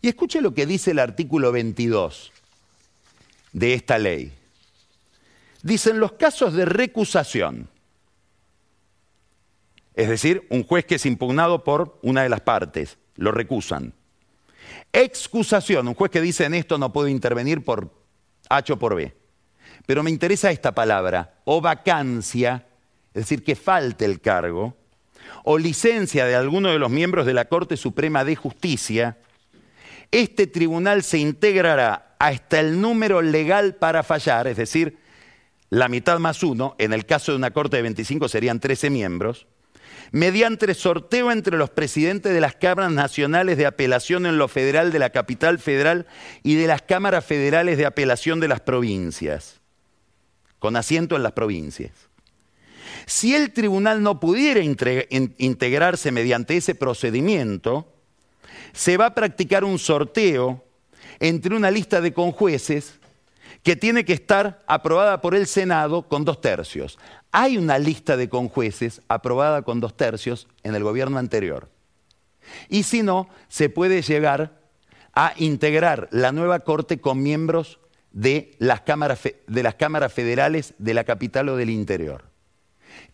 Y 0.00 0.08
escuche 0.08 0.40
lo 0.40 0.54
que 0.54 0.66
dice 0.66 0.92
el 0.92 1.00
artículo 1.00 1.50
22 1.50 2.32
de 3.52 3.74
esta 3.74 3.98
ley. 3.98 4.32
Dice, 5.62 5.90
en 5.90 6.00
los 6.00 6.12
casos 6.12 6.54
de 6.54 6.64
recusación, 6.64 7.68
es 9.94 10.08
decir, 10.08 10.46
un 10.50 10.64
juez 10.64 10.84
que 10.84 10.96
es 10.96 11.06
impugnado 11.06 11.64
por 11.64 11.98
una 12.02 12.22
de 12.22 12.28
las 12.28 12.40
partes, 12.40 12.98
lo 13.16 13.32
recusan. 13.32 13.92
Excusación, 14.92 15.88
un 15.88 15.94
juez 15.94 16.10
que 16.10 16.20
dice 16.20 16.44
en 16.44 16.54
esto 16.54 16.78
no 16.78 16.92
puedo 16.92 17.08
intervenir 17.08 17.64
por 17.64 17.90
H 18.48 18.72
o 18.72 18.78
por 18.78 18.94
B. 18.94 19.14
Pero 19.86 20.02
me 20.02 20.10
interesa 20.10 20.50
esta 20.50 20.74
palabra, 20.74 21.40
o 21.44 21.60
vacancia, 21.60 22.66
es 23.14 23.22
decir, 23.22 23.42
que 23.42 23.56
falte 23.56 24.04
el 24.04 24.20
cargo, 24.20 24.76
o 25.44 25.58
licencia 25.58 26.26
de 26.26 26.34
alguno 26.34 26.70
de 26.70 26.78
los 26.78 26.90
miembros 26.90 27.26
de 27.26 27.34
la 27.34 27.46
Corte 27.46 27.76
Suprema 27.76 28.24
de 28.24 28.36
Justicia, 28.36 29.18
este 30.10 30.46
tribunal 30.46 31.02
se 31.02 31.18
integrará 31.18 32.14
hasta 32.18 32.60
el 32.60 32.80
número 32.80 33.22
legal 33.22 33.74
para 33.76 34.02
fallar, 34.02 34.46
es 34.46 34.58
decir, 34.58 34.98
la 35.70 35.88
mitad 35.88 36.18
más 36.18 36.42
uno, 36.42 36.76
en 36.78 36.92
el 36.92 37.06
caso 37.06 37.32
de 37.32 37.38
una 37.38 37.50
Corte 37.50 37.76
de 37.76 37.82
25 37.82 38.28
serían 38.28 38.60
13 38.60 38.90
miembros, 38.90 39.46
mediante 40.12 40.72
sorteo 40.74 41.32
entre 41.32 41.56
los 41.56 41.70
presidentes 41.70 42.32
de 42.32 42.40
las 42.40 42.54
cámaras 42.54 42.92
nacionales 42.92 43.56
de 43.56 43.66
apelación 43.66 44.26
en 44.26 44.36
lo 44.36 44.46
federal 44.46 44.92
de 44.92 44.98
la 44.98 45.10
capital 45.10 45.58
federal 45.58 46.06
y 46.42 46.54
de 46.54 46.66
las 46.66 46.82
cámaras 46.82 47.24
federales 47.24 47.78
de 47.78 47.86
apelación 47.86 48.38
de 48.38 48.48
las 48.48 48.60
provincias, 48.60 49.60
con 50.58 50.76
asiento 50.76 51.16
en 51.16 51.22
las 51.22 51.32
provincias. 51.32 51.92
Si 53.06 53.34
el 53.34 53.52
tribunal 53.52 54.02
no 54.02 54.20
pudiera 54.20 54.60
integrarse 54.60 56.12
mediante 56.12 56.56
ese 56.56 56.74
procedimiento, 56.74 57.90
se 58.72 58.98
va 58.98 59.06
a 59.06 59.14
practicar 59.14 59.64
un 59.64 59.78
sorteo 59.78 60.64
entre 61.20 61.56
una 61.56 61.70
lista 61.70 62.00
de 62.00 62.12
conjueces 62.12 63.00
que 63.62 63.76
tiene 63.76 64.04
que 64.04 64.12
estar 64.12 64.62
aprobada 64.66 65.20
por 65.20 65.34
el 65.34 65.46
Senado 65.46 66.08
con 66.08 66.24
dos 66.24 66.40
tercios. 66.40 66.98
Hay 67.30 67.56
una 67.56 67.78
lista 67.78 68.16
de 68.16 68.28
conjueces 68.28 69.02
aprobada 69.08 69.62
con 69.62 69.80
dos 69.80 69.96
tercios 69.96 70.48
en 70.62 70.74
el 70.74 70.82
gobierno 70.82 71.18
anterior. 71.18 71.68
Y 72.68 72.82
si 72.82 73.02
no, 73.02 73.28
se 73.48 73.68
puede 73.68 74.02
llegar 74.02 74.60
a 75.14 75.32
integrar 75.36 76.08
la 76.10 76.32
nueva 76.32 76.60
Corte 76.60 77.00
con 77.00 77.22
miembros 77.22 77.78
de 78.10 78.56
las 78.58 78.82
cámaras, 78.82 79.20
de 79.46 79.62
las 79.62 79.74
cámaras 79.76 80.12
federales 80.12 80.74
de 80.78 80.94
la 80.94 81.04
capital 81.04 81.48
o 81.48 81.56
del 81.56 81.70
interior. 81.70 82.24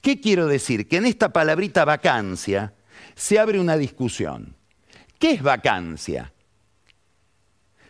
¿Qué 0.01 0.21
quiero 0.21 0.47
decir? 0.47 0.89
Que 0.89 0.97
en 0.97 1.07
esta 1.07 1.33
palabrita 1.33 1.85
vacancia 1.85 2.73
se 3.15 3.39
abre 3.39 3.61
una 3.61 3.77
discusión. 3.77 4.57
¿Qué 5.19 5.33
es 5.33 5.43
vacancia? 5.43 6.33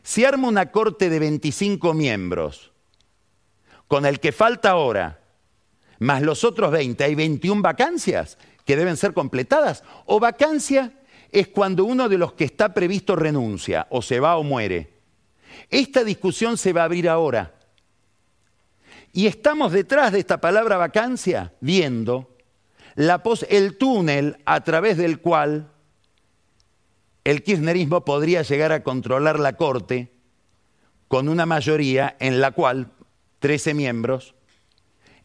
Si 0.08 0.24
arma 0.24 0.48
una 0.48 0.70
corte 0.72 1.10
de 1.10 1.18
25 1.18 1.92
miembros, 1.92 2.72
con 3.88 4.06
el 4.06 4.20
que 4.20 4.32
falta 4.32 4.70
ahora, 4.70 5.20
más 5.98 6.22
los 6.22 6.44
otros 6.44 6.70
20, 6.72 7.04
hay 7.04 7.14
21 7.14 7.60
vacancias 7.60 8.38
que 8.64 8.78
deben 8.78 8.96
ser 8.96 9.12
completadas. 9.12 9.84
O 10.06 10.18
vacancia 10.18 10.94
es 11.30 11.48
cuando 11.48 11.84
uno 11.84 12.08
de 12.08 12.16
los 12.16 12.32
que 12.32 12.44
está 12.44 12.72
previsto 12.72 13.16
renuncia, 13.16 13.86
o 13.90 14.00
se 14.00 14.18
va 14.18 14.38
o 14.38 14.42
muere. 14.42 14.94
Esta 15.68 16.02
discusión 16.04 16.56
se 16.56 16.72
va 16.72 16.80
a 16.80 16.84
abrir 16.84 17.06
ahora. 17.06 17.52
Y 19.12 19.26
estamos 19.26 19.72
detrás 19.72 20.12
de 20.12 20.20
esta 20.20 20.40
palabra 20.40 20.78
vacancia 20.78 21.52
viendo 21.60 22.34
el 23.50 23.76
túnel 23.76 24.38
a 24.46 24.64
través 24.64 24.96
del 24.96 25.20
cual 25.20 25.70
el 27.28 27.42
kirchnerismo 27.42 28.06
podría 28.06 28.40
llegar 28.40 28.72
a 28.72 28.82
controlar 28.82 29.38
la 29.38 29.52
Corte 29.52 30.08
con 31.08 31.28
una 31.28 31.44
mayoría 31.44 32.16
en 32.20 32.40
la 32.40 32.52
cual 32.52 32.90
13 33.40 33.74
miembros, 33.74 34.34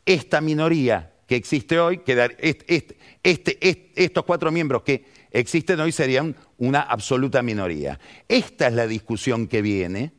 esta 0.05 0.41
minoría 0.41 1.13
que 1.27 1.37
existe 1.37 1.79
hoy, 1.79 2.01
este, 3.23 3.93
estos 3.95 4.25
cuatro 4.25 4.51
miembros 4.51 4.83
que 4.83 5.05
existen 5.31 5.79
hoy 5.79 5.93
serían 5.93 6.35
una 6.57 6.81
absoluta 6.81 7.41
minoría. 7.41 8.01
Esta 8.27 8.67
es 8.67 8.73
la 8.73 8.85
discusión 8.85 9.47
que 9.47 9.61
viene 9.61 10.11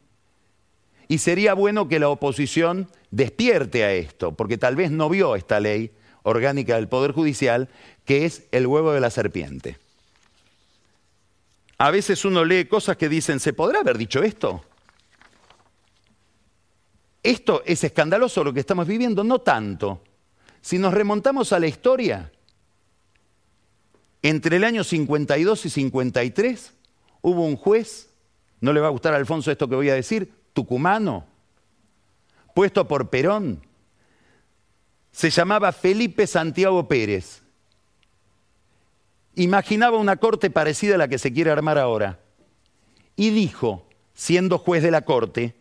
y 1.07 1.19
sería 1.19 1.53
bueno 1.53 1.87
que 1.87 1.99
la 1.99 2.09
oposición 2.09 2.89
despierte 3.11 3.85
a 3.85 3.93
esto, 3.93 4.33
porque 4.33 4.57
tal 4.57 4.75
vez 4.75 4.91
no 4.91 5.11
vio 5.11 5.37
esta 5.37 5.61
ley 5.61 5.93
orgánica 6.23 6.77
del 6.77 6.89
Poder 6.89 7.13
Judicial, 7.13 7.69
que 8.07 8.25
es 8.25 8.45
el 8.53 8.67
huevo 8.67 8.95
de 8.95 9.01
la 9.01 9.11
serpiente. 9.11 9.84
A 11.79 11.91
veces 11.91 12.25
uno 12.25 12.45
lee 12.45 12.67
cosas 12.67 12.97
que 12.97 13.09
dicen, 13.09 13.41
¿se 13.41 13.53
podrá 13.53 13.81
haber 13.81 13.99
dicho 13.99 14.23
esto? 14.23 14.65
Esto 17.23 17.63
es 17.65 17.83
escandaloso 17.83 18.45
lo 18.45 18.53
que 18.53 18.61
estamos 18.61 18.87
viviendo, 18.87 19.25
no 19.25 19.41
tanto. 19.41 20.03
Si 20.61 20.79
nos 20.79 20.95
remontamos 20.95 21.53
a 21.53 21.59
la 21.59 21.67
historia, 21.67 22.31
entre 24.23 24.57
el 24.57 24.65
año 24.65 24.85
52 24.85 25.67
y 25.67 25.71
53 25.71 26.73
hubo 27.23 27.45
un 27.45 27.57
juez, 27.57 28.11
no 28.61 28.73
le 28.73 28.81
va 28.81 28.89
a 28.89 28.91
gustar 28.91 29.15
a 29.15 29.17
Alfonso 29.17 29.51
esto 29.51 29.69
que 29.69 29.75
voy 29.75 29.91
a 29.91 29.95
decir, 29.95 30.33
tucumano, 30.53 31.27
puesto 32.55 32.89
por 32.89 33.11
Perón, 33.11 33.63
se 35.13 35.31
llamaba 35.31 35.73
Felipe 35.73 36.27
Santiago 36.27 36.89
Pérez. 36.89 37.44
Imaginaba 39.37 39.99
una 39.99 40.17
corte 40.17 40.51
parecida 40.51 40.95
a 40.95 40.99
la 40.99 41.09
que 41.09 41.19
se 41.19 41.33
quiere 41.33 41.51
armar 41.51 41.79
ahora. 41.79 42.21
Y 43.17 43.31
dijo, 43.31 43.89
siendo 44.15 44.59
juez 44.59 44.83
de 44.83 44.91
la 44.91 45.03
corte, 45.03 45.57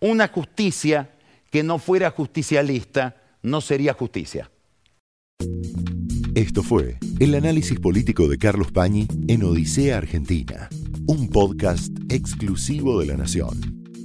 una 0.00 0.28
justicia 0.28 1.10
que 1.50 1.62
no 1.62 1.78
fuera 1.78 2.10
justicialista 2.10 3.16
no 3.42 3.60
sería 3.60 3.92
justicia. 3.92 4.50
Esto 6.34 6.62
fue 6.62 6.98
el 7.20 7.34
análisis 7.34 7.78
político 7.78 8.28
de 8.28 8.38
Carlos 8.38 8.72
Pañi 8.72 9.06
en 9.28 9.44
Odisea 9.44 9.98
Argentina, 9.98 10.70
un 11.06 11.28
podcast 11.28 11.92
exclusivo 12.08 13.00
de 13.00 13.06
La 13.06 13.16
Nación. 13.16 13.81